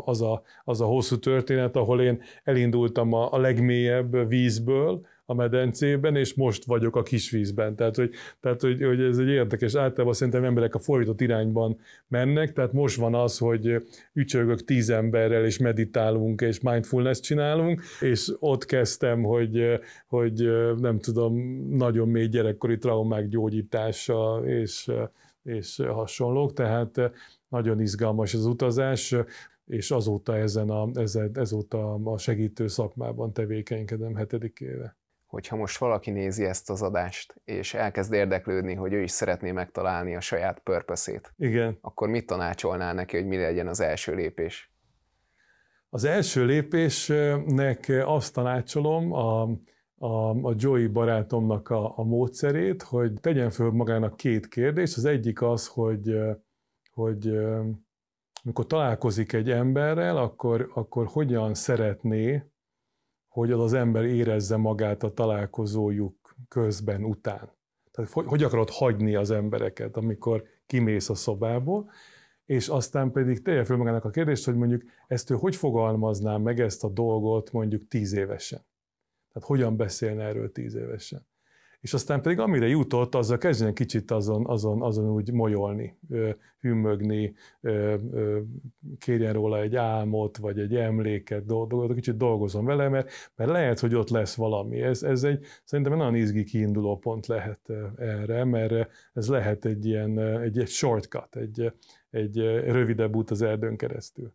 az, 0.04 0.22
a, 0.22 0.42
az 0.64 0.80
a 0.80 0.84
hosszú 0.84 1.18
történet, 1.18 1.76
ahol 1.76 2.02
én 2.02 2.22
elindultam 2.44 3.12
a, 3.12 3.32
a 3.32 3.38
legmélyebb 3.38 4.28
vízből, 4.28 5.06
a 5.26 5.34
medencében, 5.34 6.16
és 6.16 6.34
most 6.34 6.64
vagyok 6.64 6.96
a 6.96 7.02
kisvízben. 7.02 7.76
Tehát, 7.76 7.96
hogy, 7.96 8.10
tehát 8.40 8.60
hogy, 8.60 8.82
hogy 8.82 9.00
ez 9.00 9.18
egy 9.18 9.28
érdekes, 9.28 9.74
általában 9.74 10.14
szerintem 10.14 10.44
emberek 10.44 10.74
a 10.74 10.78
fordított 10.78 11.20
irányban 11.20 11.78
mennek, 12.08 12.52
tehát 12.52 12.72
most 12.72 12.96
van 12.96 13.14
az, 13.14 13.38
hogy 13.38 13.86
ücsörgök 14.12 14.64
tíz 14.64 14.90
emberrel, 14.90 15.44
és 15.44 15.58
meditálunk, 15.58 16.40
és 16.40 16.60
mindfulness 16.60 17.20
csinálunk, 17.20 17.82
és 18.00 18.32
ott 18.38 18.64
kezdtem, 18.64 19.22
hogy, 19.22 19.80
hogy 20.06 20.50
nem 20.78 20.98
tudom, 20.98 21.34
nagyon 21.70 22.08
mély 22.08 22.28
gyerekkori 22.28 22.78
traumák 22.78 23.28
gyógyítása, 23.28 24.42
és, 24.46 24.90
és 25.42 25.82
hasonlók, 25.86 26.52
tehát 26.52 27.00
nagyon 27.48 27.80
izgalmas 27.80 28.34
az 28.34 28.46
utazás, 28.46 29.14
és 29.66 29.90
azóta 29.90 30.36
ezen 30.36 30.70
a, 30.70 30.88
ezen, 30.94 31.30
ezóta 31.34 31.94
a 31.94 32.18
segítő 32.18 32.66
szakmában 32.66 33.32
tevékenykedem 33.32 34.14
hetedik 34.14 34.60
éve 34.60 34.96
hogyha 35.32 35.56
most 35.56 35.78
valaki 35.78 36.10
nézi 36.10 36.44
ezt 36.44 36.70
az 36.70 36.82
adást, 36.82 37.34
és 37.44 37.74
elkezd 37.74 38.12
érdeklődni, 38.12 38.74
hogy 38.74 38.92
ő 38.92 39.02
is 39.02 39.10
szeretné 39.10 39.52
megtalálni 39.52 40.14
a 40.14 40.20
saját 40.20 40.58
purpose 40.58 41.20
Igen. 41.36 41.78
akkor 41.80 42.08
mit 42.08 42.26
tanácsolnál 42.26 42.94
neki, 42.94 43.16
hogy 43.16 43.26
mi 43.26 43.36
legyen 43.36 43.68
az 43.68 43.80
első 43.80 44.14
lépés? 44.14 44.72
Az 45.88 46.04
első 46.04 46.44
lépésnek 46.44 47.92
azt 48.04 48.34
tanácsolom 48.34 49.12
a, 49.12 49.42
a, 49.98 50.30
a 50.42 50.54
Joey 50.56 50.86
barátomnak 50.86 51.68
a, 51.70 51.98
a 51.98 52.02
módszerét, 52.02 52.82
hogy 52.82 53.12
tegyen 53.20 53.50
föl 53.50 53.70
magának 53.70 54.16
két 54.16 54.48
kérdést. 54.48 54.96
Az 54.96 55.04
egyik 55.04 55.42
az, 55.42 55.66
hogy, 55.66 56.18
hogy 56.94 57.28
amikor 58.44 58.66
találkozik 58.66 59.32
egy 59.32 59.50
emberrel, 59.50 60.16
akkor, 60.16 60.70
akkor 60.74 61.06
hogyan 61.06 61.54
szeretné, 61.54 62.51
hogy 63.32 63.50
az 63.52 63.60
az 63.60 63.72
ember 63.72 64.04
érezze 64.04 64.56
magát 64.56 65.02
a 65.02 65.10
találkozójuk 65.10 66.36
közben, 66.48 67.04
után. 67.04 67.50
Tehát 67.90 68.10
hogy, 68.10 68.42
akarod 68.42 68.70
hagyni 68.70 69.14
az 69.14 69.30
embereket, 69.30 69.96
amikor 69.96 70.44
kimész 70.66 71.08
a 71.08 71.14
szobából, 71.14 71.90
és 72.44 72.68
aztán 72.68 73.12
pedig 73.12 73.42
tegye 73.42 73.64
föl 73.64 73.76
magának 73.76 74.04
a 74.04 74.10
kérdést, 74.10 74.44
hogy 74.44 74.54
mondjuk 74.54 74.82
ezt 75.06 75.30
ő 75.30 75.34
hogy 75.34 75.56
fogalmazná 75.56 76.36
meg 76.36 76.60
ezt 76.60 76.84
a 76.84 76.88
dolgot 76.88 77.52
mondjuk 77.52 77.88
tíz 77.88 78.12
évesen. 78.12 78.64
Tehát 79.32 79.48
hogyan 79.48 79.76
beszélne 79.76 80.24
erről 80.24 80.52
tíz 80.52 80.74
évesen. 80.74 81.26
És 81.82 81.94
aztán 81.94 82.22
pedig 82.22 82.38
amire 82.38 82.66
jutott, 82.66 83.14
azzal 83.14 83.38
kezdjen 83.38 83.74
kicsit 83.74 84.10
azon, 84.10 84.46
azon, 84.46 84.82
azon 84.82 85.10
úgy 85.10 85.32
molyolni, 85.32 85.98
hümmögni, 86.60 87.34
kérjen 88.98 89.32
róla 89.32 89.60
egy 89.60 89.76
álmot, 89.76 90.36
vagy 90.36 90.58
egy 90.58 90.76
emléket, 90.76 91.46
dolgot, 91.46 91.94
kicsit 91.94 92.16
dolgozom 92.16 92.64
vele, 92.64 92.88
mert, 92.88 93.10
mert 93.36 93.50
lehet, 93.50 93.78
hogy 93.78 93.94
ott 93.94 94.08
lesz 94.08 94.34
valami. 94.34 94.80
Ez, 94.80 95.02
ez 95.02 95.22
egy, 95.22 95.44
szerintem 95.64 95.92
egy 95.92 95.98
nagyon 95.98 96.14
izgi 96.14 96.44
kiinduló 96.44 96.98
pont 96.98 97.26
lehet 97.26 97.72
erre, 97.96 98.44
mert 98.44 98.90
ez 99.12 99.28
lehet 99.28 99.64
egy 99.64 99.86
ilyen, 99.86 100.18
egy, 100.18 100.58
egy 100.58 100.68
shortcut, 100.68 101.36
egy, 101.36 101.72
egy 102.10 102.36
rövidebb 102.64 103.16
út 103.16 103.30
az 103.30 103.42
erdőn 103.42 103.76
keresztül. 103.76 104.34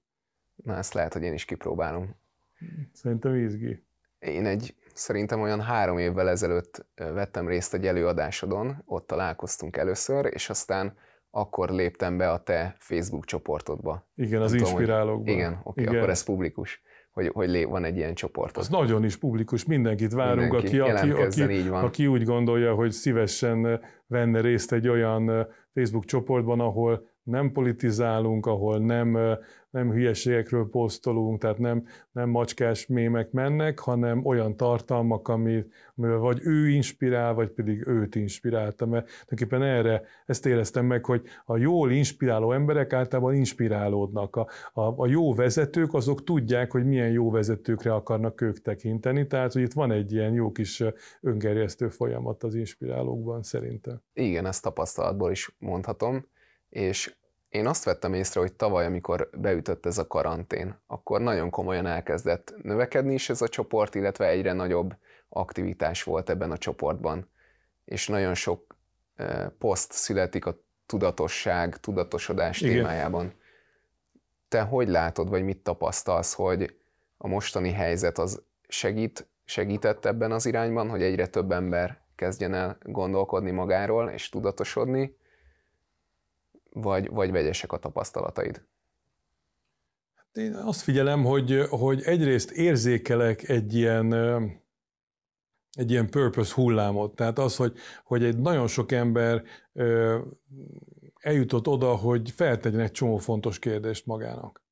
Na, 0.63 0.75
ezt 0.75 0.93
lehet, 0.93 1.13
hogy 1.13 1.23
én 1.23 1.33
is 1.33 1.45
kipróbálom. 1.45 2.15
Szerintem 2.91 3.35
izgi. 3.35 3.83
Én 4.19 4.45
egy, 4.45 4.75
szerintem 4.97 5.41
olyan 5.41 5.61
három 5.61 5.97
évvel 5.97 6.29
ezelőtt 6.29 6.85
vettem 6.95 7.47
részt 7.47 7.73
egy 7.73 7.87
előadásodon, 7.87 8.83
ott 8.85 9.07
találkoztunk 9.07 9.77
először, 9.77 10.29
és 10.33 10.49
aztán 10.49 10.97
akkor 11.31 11.69
léptem 11.69 12.17
be 12.17 12.31
a 12.31 12.43
te 12.43 12.75
Facebook 12.79 13.25
csoportodba. 13.25 14.07
Igen, 14.15 14.41
az 14.41 14.53
inspirálókban. 14.53 15.33
Igen, 15.33 15.59
oké, 15.63 15.81
igen. 15.81 15.95
akkor 15.95 16.09
ez 16.09 16.23
publikus, 16.23 16.81
hogy, 17.11 17.27
hogy 17.27 17.65
van 17.65 17.83
egy 17.83 17.97
ilyen 17.97 18.13
csoport. 18.13 18.57
Az 18.57 18.67
nagyon 18.67 19.03
is 19.03 19.17
publikus, 19.17 19.65
mindenkit 19.65 20.13
várunk, 20.13 20.51
Mindenki, 20.51 20.79
aki, 20.79 21.09
aki, 21.09 21.41
aki, 21.41 21.69
aki 21.69 22.07
úgy 22.07 22.23
gondolja, 22.23 22.73
hogy 22.73 22.91
szívesen 22.91 23.81
venne 24.07 24.41
részt 24.41 24.71
egy 24.71 24.87
olyan 24.87 25.47
Facebook 25.73 26.05
csoportban, 26.05 26.59
ahol 26.59 27.09
nem 27.27 27.51
politizálunk, 27.51 28.45
ahol 28.45 28.79
nem, 28.79 29.17
nem 29.69 29.91
hülyeségekről 29.91 30.69
posztolunk, 30.69 31.39
tehát 31.41 31.57
nem, 31.57 31.85
nem 32.11 32.29
macskás 32.29 32.87
mémek 32.87 33.31
mennek, 33.31 33.79
hanem 33.79 34.25
olyan 34.25 34.57
tartalmak, 34.57 35.27
ami, 35.27 35.65
amivel 35.95 36.17
vagy 36.17 36.39
ő 36.41 36.69
inspirál, 36.69 37.33
vagy 37.33 37.49
pedig 37.49 37.87
őt 37.87 38.15
inspirálta. 38.15 38.85
Mert 38.85 39.05
tulajdonképpen 39.05 39.63
erre 39.63 40.03
ezt 40.25 40.45
éreztem 40.45 40.85
meg, 40.85 41.05
hogy 41.05 41.21
a 41.45 41.57
jól 41.57 41.91
inspiráló 41.91 42.51
emberek 42.51 42.93
általában 42.93 43.33
inspirálódnak. 43.33 44.35
A, 44.35 44.47
a, 44.73 44.93
a 44.97 45.07
jó 45.07 45.33
vezetők 45.33 45.93
azok 45.93 46.23
tudják, 46.23 46.71
hogy 46.71 46.85
milyen 46.85 47.11
jó 47.11 47.31
vezetőkre 47.31 47.93
akarnak 47.93 48.41
ők 48.41 48.61
tekinteni, 48.61 49.27
tehát 49.27 49.53
hogy 49.53 49.61
itt 49.61 49.73
van 49.73 49.91
egy 49.91 50.11
ilyen 50.13 50.33
jó 50.33 50.51
kis 50.51 50.83
öngerjesztő 51.21 51.89
folyamat 51.89 52.43
az 52.43 52.55
inspirálókban 52.55 53.43
szerintem. 53.43 54.01
Igen, 54.13 54.45
ezt 54.45 54.63
tapasztalatból 54.63 55.31
is 55.31 55.55
mondhatom 55.59 56.25
és 56.69 57.15
én 57.49 57.67
azt 57.67 57.83
vettem 57.83 58.13
észre, 58.13 58.39
hogy 58.39 58.53
tavaly, 58.53 58.85
amikor 58.85 59.29
beütött 59.33 59.85
ez 59.85 59.97
a 59.97 60.07
karantén, 60.07 60.79
akkor 60.87 61.21
nagyon 61.21 61.49
komolyan 61.49 61.85
elkezdett 61.85 62.53
növekedni 62.61 63.13
is 63.13 63.29
ez 63.29 63.41
a 63.41 63.47
csoport, 63.47 63.95
illetve 63.95 64.27
egyre 64.27 64.53
nagyobb 64.53 64.95
aktivitás 65.29 66.03
volt 66.03 66.29
ebben 66.29 66.51
a 66.51 66.57
csoportban. 66.57 67.29
És 67.85 68.07
nagyon 68.07 68.33
sok 68.33 68.75
poszt 69.57 69.91
születik 69.91 70.45
a 70.45 70.59
tudatosság, 70.85 71.77
tudatosodás 71.77 72.61
Igen. 72.61 72.73
témájában. 72.73 73.33
Te 74.47 74.61
hogy 74.61 74.87
látod, 74.87 75.29
vagy 75.29 75.43
mit 75.43 75.63
tapasztalsz, 75.63 76.33
hogy 76.33 76.77
a 77.17 77.27
mostani 77.27 77.71
helyzet 77.71 78.17
az 78.17 78.43
segít, 78.67 79.27
segített 79.45 80.05
ebben 80.05 80.31
az 80.31 80.45
irányban, 80.45 80.89
hogy 80.89 81.01
egyre 81.01 81.27
több 81.27 81.51
ember 81.51 82.01
kezdjen 82.15 82.53
el 82.53 82.77
gondolkodni 82.83 83.51
magáról 83.51 84.09
és 84.09 84.29
tudatosodni, 84.29 85.17
vagy, 86.81 87.09
vagy 87.09 87.31
vegyesek 87.31 87.71
a 87.71 87.77
tapasztalataid? 87.77 88.65
Hát 90.15 90.37
én 90.37 90.53
azt 90.53 90.81
figyelem, 90.81 91.23
hogy, 91.23 91.65
hogy 91.69 92.01
egyrészt 92.01 92.51
érzékelek 92.51 93.49
egy 93.49 93.73
ilyen, 93.73 94.13
egy 95.71 95.91
ilyen 95.91 96.09
purpose 96.09 96.53
hullámot. 96.53 97.15
Tehát 97.15 97.39
az, 97.39 97.55
hogy, 97.55 97.77
hogy 98.03 98.23
egy 98.23 98.37
nagyon 98.37 98.67
sok 98.67 98.91
ember 98.91 99.43
eljutott 101.19 101.67
oda, 101.67 101.95
hogy 101.95 102.31
feltegyen 102.31 102.79
egy 102.79 102.91
csomó 102.91 103.17
fontos 103.17 103.59
kérdést 103.59 104.05
magának. 104.05 104.65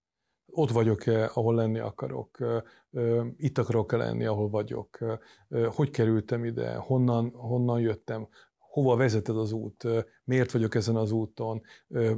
Ott 0.45 0.71
vagyok-e, 0.71 1.29
ahol 1.33 1.55
lenni 1.55 1.79
akarok? 1.79 2.37
Itt 3.37 3.57
akarok-e 3.57 3.97
lenni, 3.97 4.25
ahol 4.25 4.49
vagyok? 4.49 4.97
Hogy 5.69 5.89
kerültem 5.89 6.45
ide? 6.45 6.75
Honnan, 6.75 7.29
honnan 7.33 7.79
jöttem? 7.79 8.27
Hova 8.75 8.95
vezeted 8.95 9.38
az 9.38 9.51
út, 9.51 9.88
miért 10.23 10.51
vagyok 10.51 10.75
ezen 10.75 10.95
az 10.95 11.11
úton, 11.11 11.61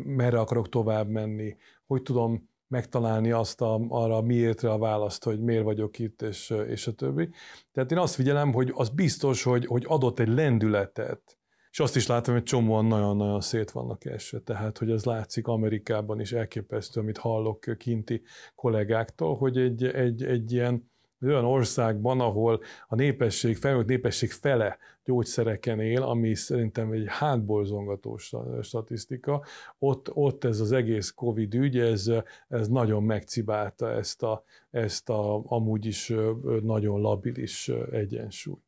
merre 0.04 0.40
akarok 0.40 0.70
tovább 0.70 1.10
menni, 1.10 1.56
hogy 1.86 2.02
tudom 2.02 2.50
megtalálni 2.68 3.32
azt 3.32 3.62
a, 3.62 3.86
arra 3.90 4.22
miértre 4.22 4.72
a 4.72 4.78
választ, 4.78 5.24
hogy 5.24 5.40
miért 5.40 5.64
vagyok 5.64 6.00
itt, 6.00 6.22
és, 6.22 6.50
és 6.68 6.88
a 6.88 6.92
többi. 6.92 7.30
Tehát 7.72 7.92
én 7.92 7.98
azt 7.98 8.16
figyelem, 8.16 8.54
hogy 8.54 8.72
az 8.76 8.90
biztos, 8.90 9.44
hogy, 9.44 9.66
hogy 9.66 9.84
adott 9.88 10.20
egy 10.20 10.28
lendületet, 10.28 11.38
és 11.72 11.80
azt 11.80 11.96
is 11.96 12.08
látom, 12.08 12.34
hogy 12.34 12.44
csomóan 12.44 12.86
nagyon-nagyon 12.86 13.42
szét 13.42 13.72
vannak 13.72 14.06
esve. 14.06 14.40
Tehát, 14.40 14.78
hogy 14.78 14.92
ez 14.92 15.04
látszik 15.04 15.48
Amerikában 15.48 16.20
is 16.20 16.32
elképesztő, 16.32 17.00
amit 17.00 17.18
hallok 17.18 17.66
kinti 17.78 18.22
kollégáktól, 18.56 19.36
hogy 19.36 19.58
egy, 19.58 19.84
egy, 19.84 20.24
egy 20.24 20.52
ilyen 20.52 20.92
olyan 21.22 21.46
országban, 21.46 22.20
ahol 22.20 22.62
a 22.88 22.96
népesség, 22.96 23.58
felnőtt 23.58 23.88
népesség 23.88 24.32
fele 24.32 24.78
gyógyszereken 25.06 25.80
él, 25.80 26.02
ami 26.02 26.36
szerintem 26.36 26.92
egy 26.92 27.06
hátborzongató 27.08 28.18
statisztika, 28.62 29.44
ott, 29.80 30.16
ott 30.16 30.44
ez 30.44 30.60
az 30.60 30.72
egész 30.72 31.12
Covid 31.12 31.54
ügy, 31.54 31.80
ez, 31.80 32.12
ez 32.48 32.68
nagyon 32.68 33.04
megcibálta 33.04 33.92
ezt 33.92 34.24
a, 34.24 34.44
ezt 34.72 35.10
a 35.10 35.44
amúgy 35.46 35.86
is 35.86 36.14
nagyon 36.62 37.02
labilis 37.02 37.68
egyensúly. 37.92 38.60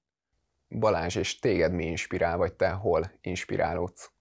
Balázs, 0.69 1.15
és 1.15 1.39
téged 1.39 1.73
mi 1.73 1.85
inspirál, 1.85 2.37
vagy 2.37 2.53
te 2.53 2.69
hol 2.69 3.11
inspirálódsz? 3.21 4.11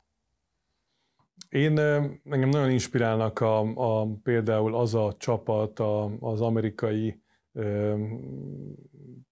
Én 1.48 1.78
engem 1.78 2.48
nagyon 2.48 2.70
inspirálnak 2.70 3.40
a, 3.40 3.60
a, 3.60 4.06
például 4.22 4.74
az 4.74 4.94
a 4.94 5.14
csapat, 5.18 5.78
a, 5.78 6.04
az 6.20 6.40
amerikai 6.40 7.20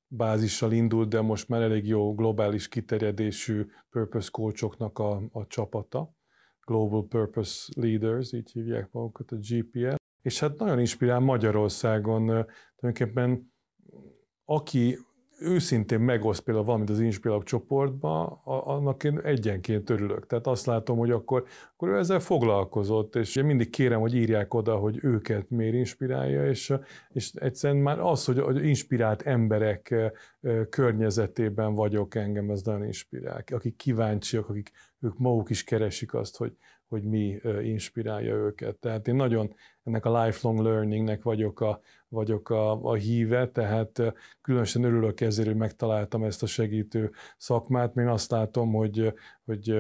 bázissal 0.09 0.73
indult, 0.73 1.09
de 1.09 1.21
most 1.21 1.49
már 1.49 1.63
elég 1.63 1.87
jó 1.87 2.15
globális 2.15 2.69
kiterjedésű 2.69 3.67
purpose 3.91 4.29
coachoknak 4.31 4.99
a, 4.99 5.23
a 5.33 5.47
csapata. 5.47 6.15
Global 6.61 7.07
Purpose 7.07 7.73
Leaders, 7.77 8.33
így 8.33 8.51
hívják 8.53 8.89
magukat 8.91 9.33
a 9.33 9.37
GPL. 9.37 9.95
És 10.23 10.41
hát 10.41 10.59
nagyon 10.59 10.79
inspirál 10.79 11.21
Magyarországon 11.21 12.27
tulajdonképpen 12.77 13.55
aki 14.45 14.99
őszintén 15.39 16.01
megoszt 16.01 16.41
például 16.41 16.67
valamit 16.67 16.91
az 16.91 17.01
Inspirálok 17.01 17.45
csoportba, 17.45 18.41
annak 18.45 19.05
én 19.05 19.19
egyenként 19.19 19.91
örülök. 19.91 20.27
Tehát 20.27 20.47
azt 20.47 20.67
látom, 20.67 20.99
hogy 20.99 21.11
akkor, 21.11 21.45
akkor 21.73 21.89
ő 21.89 21.97
ezzel 21.97 22.21
foglalkozott, 22.21 23.17
és 23.17 23.37
én 23.37 23.45
mindig 23.45 23.71
kérem, 23.71 24.01
hogy 24.01 24.15
írják 24.15 24.55
oda, 24.55 24.77
hogy 24.77 24.99
őket 25.03 25.51
miért 25.51 25.75
inspirálja, 25.75 26.49
és, 26.49 26.75
és 27.09 27.33
egyszerűen 27.33 27.83
már 27.83 27.99
az, 27.99 28.25
hogy, 28.25 28.39
hogy 28.39 28.65
inspirált 28.65 29.23
emberek 29.23 29.95
környezetében 30.71 31.75
vagyok 31.75 32.15
engem, 32.15 32.51
ez 32.51 32.63
nagyon 32.63 32.85
inspirál. 32.85 33.45
Akik 33.47 33.77
kíváncsiak, 33.77 34.49
akik 34.49 34.71
ők 35.01 35.19
maguk 35.19 35.51
is 35.51 35.65
keresik 35.65 36.15
azt, 36.15 36.37
hogy, 36.37 36.57
hogy 36.89 37.03
mi 37.03 37.41
inspirálja 37.63 38.35
őket. 38.35 38.77
Tehát 38.77 39.09
én 39.09 39.15
nagyon 39.15 39.55
ennek 39.85 40.05
a 40.05 40.23
lifelong 40.23 40.61
learningnek 40.61 41.23
vagyok 41.23 41.61
a, 41.61 41.81
vagyok 42.17 42.51
a, 42.51 42.83
a 42.83 42.95
híve, 42.95 43.49
tehát 43.49 44.03
különösen 44.43 44.85
örülök 44.85 45.21
ezért, 45.21 45.49
hogy 45.49 45.57
megtaláltam 45.57 46.25
ezt 46.25 46.43
a 46.43 46.47
segítő 46.47 47.11
szakmát. 47.37 47.97
Én 47.97 48.09
azt 48.09 48.31
látom, 48.31 48.73
hogy, 48.73 49.15
hogy, 49.45 49.75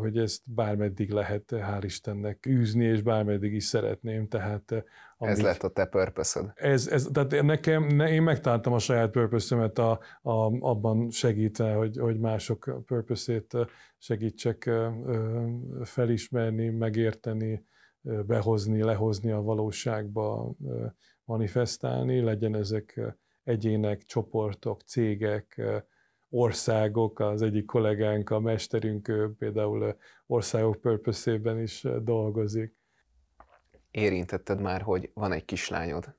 hogy 0.00 0.18
ezt 0.18 0.42
bármeddig 0.44 1.10
lehet, 1.10 1.44
hál' 1.48 1.82
Istennek 1.84 2.46
űzni, 2.46 2.84
és 2.84 3.02
bármeddig 3.02 3.52
is 3.54 3.64
szeretném. 3.64 4.28
Tehát, 4.28 4.84
amíg, 5.16 5.34
ez 5.34 5.42
lett 5.42 5.62
a 5.62 5.68
te 5.68 5.84
purpose 5.84 6.52
ez, 6.54 6.86
ez, 6.86 7.08
tehát 7.12 7.42
nekem, 7.42 7.86
ne, 7.86 8.12
én 8.12 8.22
megtaláltam 8.22 8.72
a 8.72 8.78
saját 8.78 9.10
purpose 9.10 9.56
a, 9.56 9.90
a, 10.22 10.58
abban 10.60 11.10
segítve, 11.10 11.72
hogy, 11.72 11.98
hogy 11.98 12.18
mások 12.18 12.82
purpose-ét 12.86 13.56
segítsek 13.98 14.70
felismerni, 15.82 16.68
megérteni, 16.68 17.64
behozni, 18.02 18.82
lehozni 18.82 19.30
a 19.30 19.42
valóságba, 19.42 20.54
manifestálni, 21.30 22.20
legyen 22.20 22.54
ezek 22.54 23.00
egyének, 23.44 24.04
csoportok, 24.04 24.80
cégek, 24.80 25.62
országok, 26.30 27.20
az 27.20 27.42
egyik 27.42 27.64
kollégánk, 27.64 28.30
a 28.30 28.40
mesterünk 28.40 29.34
például 29.38 29.96
országok 30.26 30.80
purpose 30.80 31.62
is 31.62 31.86
dolgozik. 32.02 32.74
Érintetted 33.90 34.60
már, 34.60 34.82
hogy 34.82 35.10
van 35.14 35.32
egy 35.32 35.44
kislányod. 35.44 36.14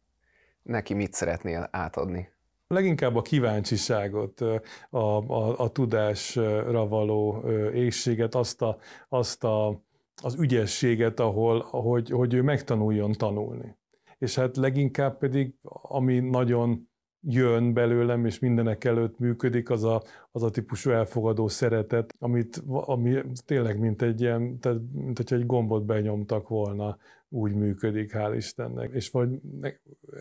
Neki 0.63 0.93
mit 0.93 1.13
szeretnél 1.13 1.67
átadni? 1.71 2.29
Leginkább 2.67 3.15
a 3.15 3.21
kíváncsiságot, 3.21 4.41
a, 4.41 4.61
a, 4.97 5.59
a 5.59 5.71
tudásra 5.71 6.87
való 6.87 7.49
éjséget, 7.73 8.35
azt, 8.35 8.61
a, 8.61 8.77
azt 9.09 9.43
a, 9.43 9.81
az 10.21 10.35
ügyességet, 10.39 11.19
ahol, 11.19 11.61
hogy, 11.61 12.09
hogy 12.09 12.33
ő 12.33 12.41
megtanuljon 12.41 13.11
tanulni. 13.11 13.79
És 14.21 14.35
hát 14.35 14.57
leginkább 14.57 15.17
pedig, 15.17 15.53
ami 15.81 16.19
nagyon 16.19 16.89
jön 17.21 17.73
belőlem, 17.73 18.25
és 18.25 18.39
mindenek 18.39 18.83
előtt 18.83 19.19
működik, 19.19 19.69
az 19.69 19.83
a, 19.83 20.01
az 20.31 20.43
a 20.43 20.49
típusú 20.49 20.89
elfogadó 20.89 21.47
szeretet, 21.47 22.15
amit, 22.19 22.63
ami 22.67 23.21
tényleg 23.45 23.79
mint 23.79 24.01
egy 24.01 24.21
ilyen, 24.21 24.59
tehát, 24.59 24.77
mint 24.91 25.17
hogyha 25.17 25.35
egy 25.35 25.45
gombot 25.45 25.85
benyomtak 25.85 26.47
volna, 26.47 26.97
úgy 27.29 27.53
működik, 27.53 28.11
hál' 28.13 28.33
Istennek. 28.35 28.93
És 28.93 29.09
vagy 29.09 29.29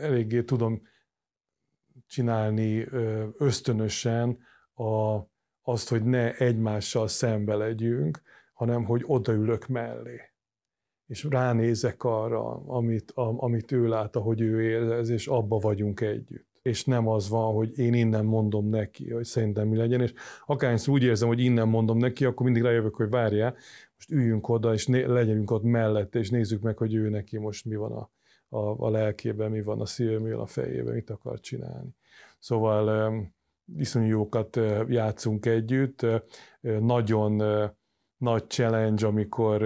eléggé 0.01 0.43
tudom 0.43 0.83
csinálni 2.07 2.87
ösztönösen 3.37 4.39
a, 4.75 5.19
azt, 5.63 5.89
hogy 5.89 6.05
ne 6.05 6.35
egymással 6.35 7.09
szembe 7.09 7.55
legyünk, 7.55 8.23
hanem 8.53 8.85
hogy 8.85 9.03
odaülök 9.07 9.67
mellé 9.67 10.30
és 11.11 11.27
ránézek 11.31 12.05
arra, 12.05 12.63
amit, 12.67 13.11
a, 13.11 13.43
amit 13.43 13.73
ő 13.73 13.87
lát, 13.87 14.17
ahogy 14.17 14.41
ő 14.41 14.63
érez, 14.63 15.09
és 15.09 15.27
abba 15.27 15.59
vagyunk 15.59 16.01
együtt 16.01 16.49
és 16.63 16.85
nem 16.85 17.09
az 17.09 17.29
van, 17.29 17.55
hogy 17.55 17.79
én 17.79 17.95
innen 17.95 18.25
mondom 18.25 18.69
neki, 18.69 19.11
hogy 19.11 19.25
szerintem 19.25 19.69
mi 19.69 19.77
legyen, 19.77 20.01
és 20.01 20.13
akárhányszor 20.47 20.95
úgy 20.95 21.03
érzem, 21.03 21.29
hogy 21.29 21.41
innen 21.41 21.69
mondom 21.69 21.99
neki, 21.99 22.25
akkor 22.25 22.45
mindig 22.45 22.63
rájövök, 22.63 22.95
hogy 22.95 23.09
várjál, 23.09 23.57
most 23.95 24.11
üljünk 24.11 24.49
oda, 24.49 24.73
és 24.73 24.87
né- 24.87 25.07
legyünk 25.07 25.51
ott 25.51 25.63
mellette, 25.63 26.19
és 26.19 26.31
nézzük 26.31 26.63
meg, 26.63 26.77
hogy 26.77 26.95
ő 26.95 27.09
neki 27.09 27.39
most 27.39 27.65
mi 27.65 27.77
van 27.77 27.93
a, 27.93 28.11
a, 28.57 28.87
a 28.87 28.91
lelkében, 28.91 29.51
mi 29.51 29.63
van 29.63 29.81
a 29.81 29.87
van 30.21 30.41
a 30.41 30.47
fejében, 30.47 30.95
mit 30.95 31.11
akar 31.11 31.41
csinálni. 31.41 31.95
Szóval 32.39 33.13
iszonyú 33.77 34.09
jókat 34.09 34.61
játszunk 34.89 35.47
együtt, 35.47 36.07
nagyon 36.61 37.43
nagy 38.17 38.49
challenge, 38.49 39.07
amikor 39.07 39.63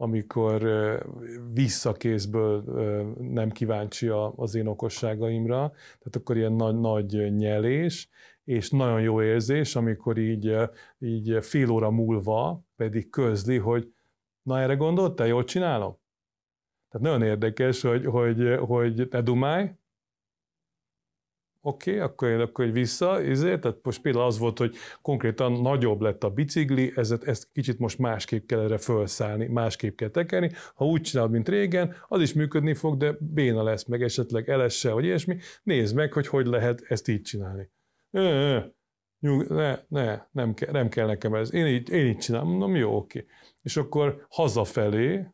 amikor 0.00 0.62
visszakészből 1.52 2.62
nem 3.20 3.50
kíváncsi 3.50 4.08
az 4.36 4.54
én 4.54 4.66
okosságaimra, 4.66 5.56
tehát 5.78 6.16
akkor 6.16 6.36
ilyen 6.36 6.52
nagy, 6.52 6.80
nagy 6.80 7.34
nyelés, 7.36 8.08
és 8.44 8.70
nagyon 8.70 9.00
jó 9.00 9.22
érzés, 9.22 9.76
amikor 9.76 10.18
így, 10.18 10.56
így 10.98 11.38
fél 11.40 11.70
óra 11.70 11.90
múlva 11.90 12.62
pedig 12.76 13.10
közli, 13.10 13.56
hogy 13.56 13.92
na 14.42 14.60
erre 14.60 14.74
gondoltál, 14.74 15.26
jól 15.26 15.44
csinálom? 15.44 15.98
Tehát 16.88 17.06
nagyon 17.06 17.22
érdekes, 17.22 17.80
hogy, 17.80 18.04
hogy, 18.04 18.56
hogy 18.60 19.08
ne 19.10 19.22
dumálj, 19.22 19.70
oké, 21.68 21.90
okay, 21.90 22.02
akkor 22.02 22.28
én 22.28 22.40
akkor 22.40 22.72
vissza, 22.72 23.22
ezért, 23.22 23.60
tehát 23.60 23.78
most 23.82 24.00
például 24.00 24.24
az 24.24 24.38
volt, 24.38 24.58
hogy 24.58 24.76
konkrétan 25.02 25.52
nagyobb 25.52 26.00
lett 26.00 26.24
a 26.24 26.30
bicikli, 26.30 26.92
ezt, 26.94 27.22
ezt 27.22 27.48
kicsit 27.52 27.78
most 27.78 27.98
másképp 27.98 28.46
kell 28.46 28.60
erre 28.60 28.78
felszállni, 28.78 29.46
másképp 29.46 29.96
kell 29.96 30.08
tekerni, 30.08 30.50
ha 30.74 30.84
úgy 30.84 31.00
csinálod, 31.00 31.30
mint 31.30 31.48
régen, 31.48 31.94
az 32.08 32.20
is 32.20 32.32
működni 32.32 32.74
fog, 32.74 32.96
de 32.96 33.16
béna 33.20 33.62
lesz, 33.62 33.84
meg 33.84 34.02
esetleg 34.02 34.48
elesse, 34.48 34.92
vagy 34.92 35.04
ilyesmi, 35.04 35.36
nézd 35.62 35.94
meg, 35.94 36.12
hogy 36.12 36.26
hogy 36.26 36.46
lehet 36.46 36.84
ezt 36.88 37.08
így 37.08 37.22
csinálni. 37.22 37.70
Ne, 38.10 38.64
ne, 39.48 39.78
ne 39.88 40.26
nem, 40.30 40.54
kell, 40.54 40.72
nem 40.72 40.88
kell 40.88 41.06
nekem 41.06 41.34
ez, 41.34 41.52
én 41.52 41.66
így, 41.66 41.90
én 41.90 42.06
így 42.06 42.18
csinálom, 42.18 42.48
mondom, 42.48 42.76
jó, 42.76 42.96
oké. 42.96 43.26
És 43.62 43.76
akkor 43.76 44.26
hazafelé, 44.28 45.26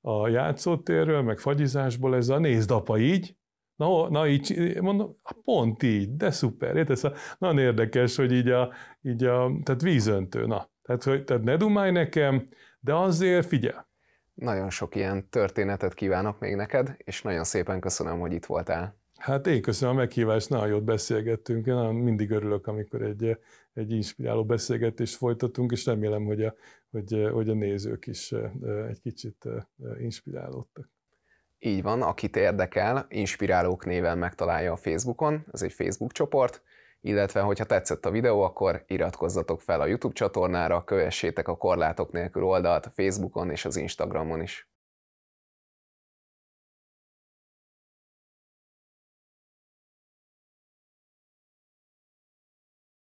a 0.00 0.28
játszótérről, 0.28 1.22
meg 1.22 1.38
fagyizásból 1.38 2.16
ez 2.16 2.28
a 2.28 2.38
nézd 2.38 2.70
apa 2.70 2.98
így, 2.98 3.36
Na, 3.80 4.08
na 4.08 4.26
így, 4.26 4.76
mondom, 4.80 5.16
pont 5.44 5.82
így, 5.82 6.16
de 6.16 6.30
szuper. 6.30 6.76
Érted? 6.76 6.96
Szóval 6.96 7.18
nagyon 7.38 7.58
érdekes, 7.58 8.16
hogy 8.16 8.32
így 8.32 8.48
a, 8.48 8.72
így 9.02 9.24
a 9.24 9.52
tehát 9.62 9.82
vízöntő, 9.82 10.46
na. 10.46 10.70
Tehát, 10.82 11.02
hogy, 11.02 11.24
tehát 11.24 11.42
ne 11.42 11.56
dumálj 11.56 11.90
nekem, 11.90 12.48
de 12.80 12.94
azért 12.94 13.46
figyel. 13.46 13.88
Nagyon 14.34 14.70
sok 14.70 14.94
ilyen 14.94 15.28
történetet 15.28 15.94
kívánok 15.94 16.38
még 16.38 16.54
neked, 16.54 16.94
és 16.98 17.22
nagyon 17.22 17.44
szépen 17.44 17.80
köszönöm, 17.80 18.18
hogy 18.18 18.32
itt 18.32 18.46
voltál. 18.46 18.96
Hát 19.18 19.46
én 19.46 19.62
köszönöm 19.62 19.94
a 19.94 19.98
meghívást, 19.98 20.48
nagyon 20.48 20.68
jót 20.68 20.84
beszélgettünk. 20.84 21.66
Én 21.66 21.74
nagyon 21.74 21.94
mindig 21.94 22.30
örülök, 22.30 22.66
amikor 22.66 23.02
egy, 23.02 23.38
egy 23.72 23.90
inspiráló 23.90 24.44
beszélgetést 24.44 25.16
folytatunk, 25.16 25.72
és 25.72 25.84
remélem, 25.84 26.24
hogy 26.24 26.42
a, 26.42 26.54
hogy, 26.90 27.28
hogy 27.32 27.48
a 27.48 27.54
nézők 27.54 28.06
is 28.06 28.32
egy 28.88 29.00
kicsit 29.00 29.48
inspirálódtak. 29.98 30.90
Így 31.62 31.82
van, 31.82 32.02
akit 32.02 32.36
érdekel, 32.36 33.06
Inspirálók 33.08 33.84
néven 33.84 34.18
megtalálja 34.18 34.72
a 34.72 34.76
Facebookon, 34.76 35.44
ez 35.52 35.62
egy 35.62 35.72
Facebook 35.72 36.12
csoport, 36.12 36.62
illetve 37.00 37.40
hogyha 37.40 37.64
tetszett 37.64 38.04
a 38.06 38.10
videó, 38.10 38.42
akkor 38.42 38.84
iratkozzatok 38.86 39.60
fel 39.60 39.80
a 39.80 39.86
YouTube 39.86 40.14
csatornára, 40.14 40.84
kövessétek 40.84 41.48
a 41.48 41.56
Korlátok 41.56 42.12
nélkül 42.12 42.44
oldalt 42.44 42.86
a 42.86 42.90
Facebookon 42.90 43.50
és 43.50 43.64
az 43.64 43.76
Instagramon 43.76 44.42
is. 44.42 44.70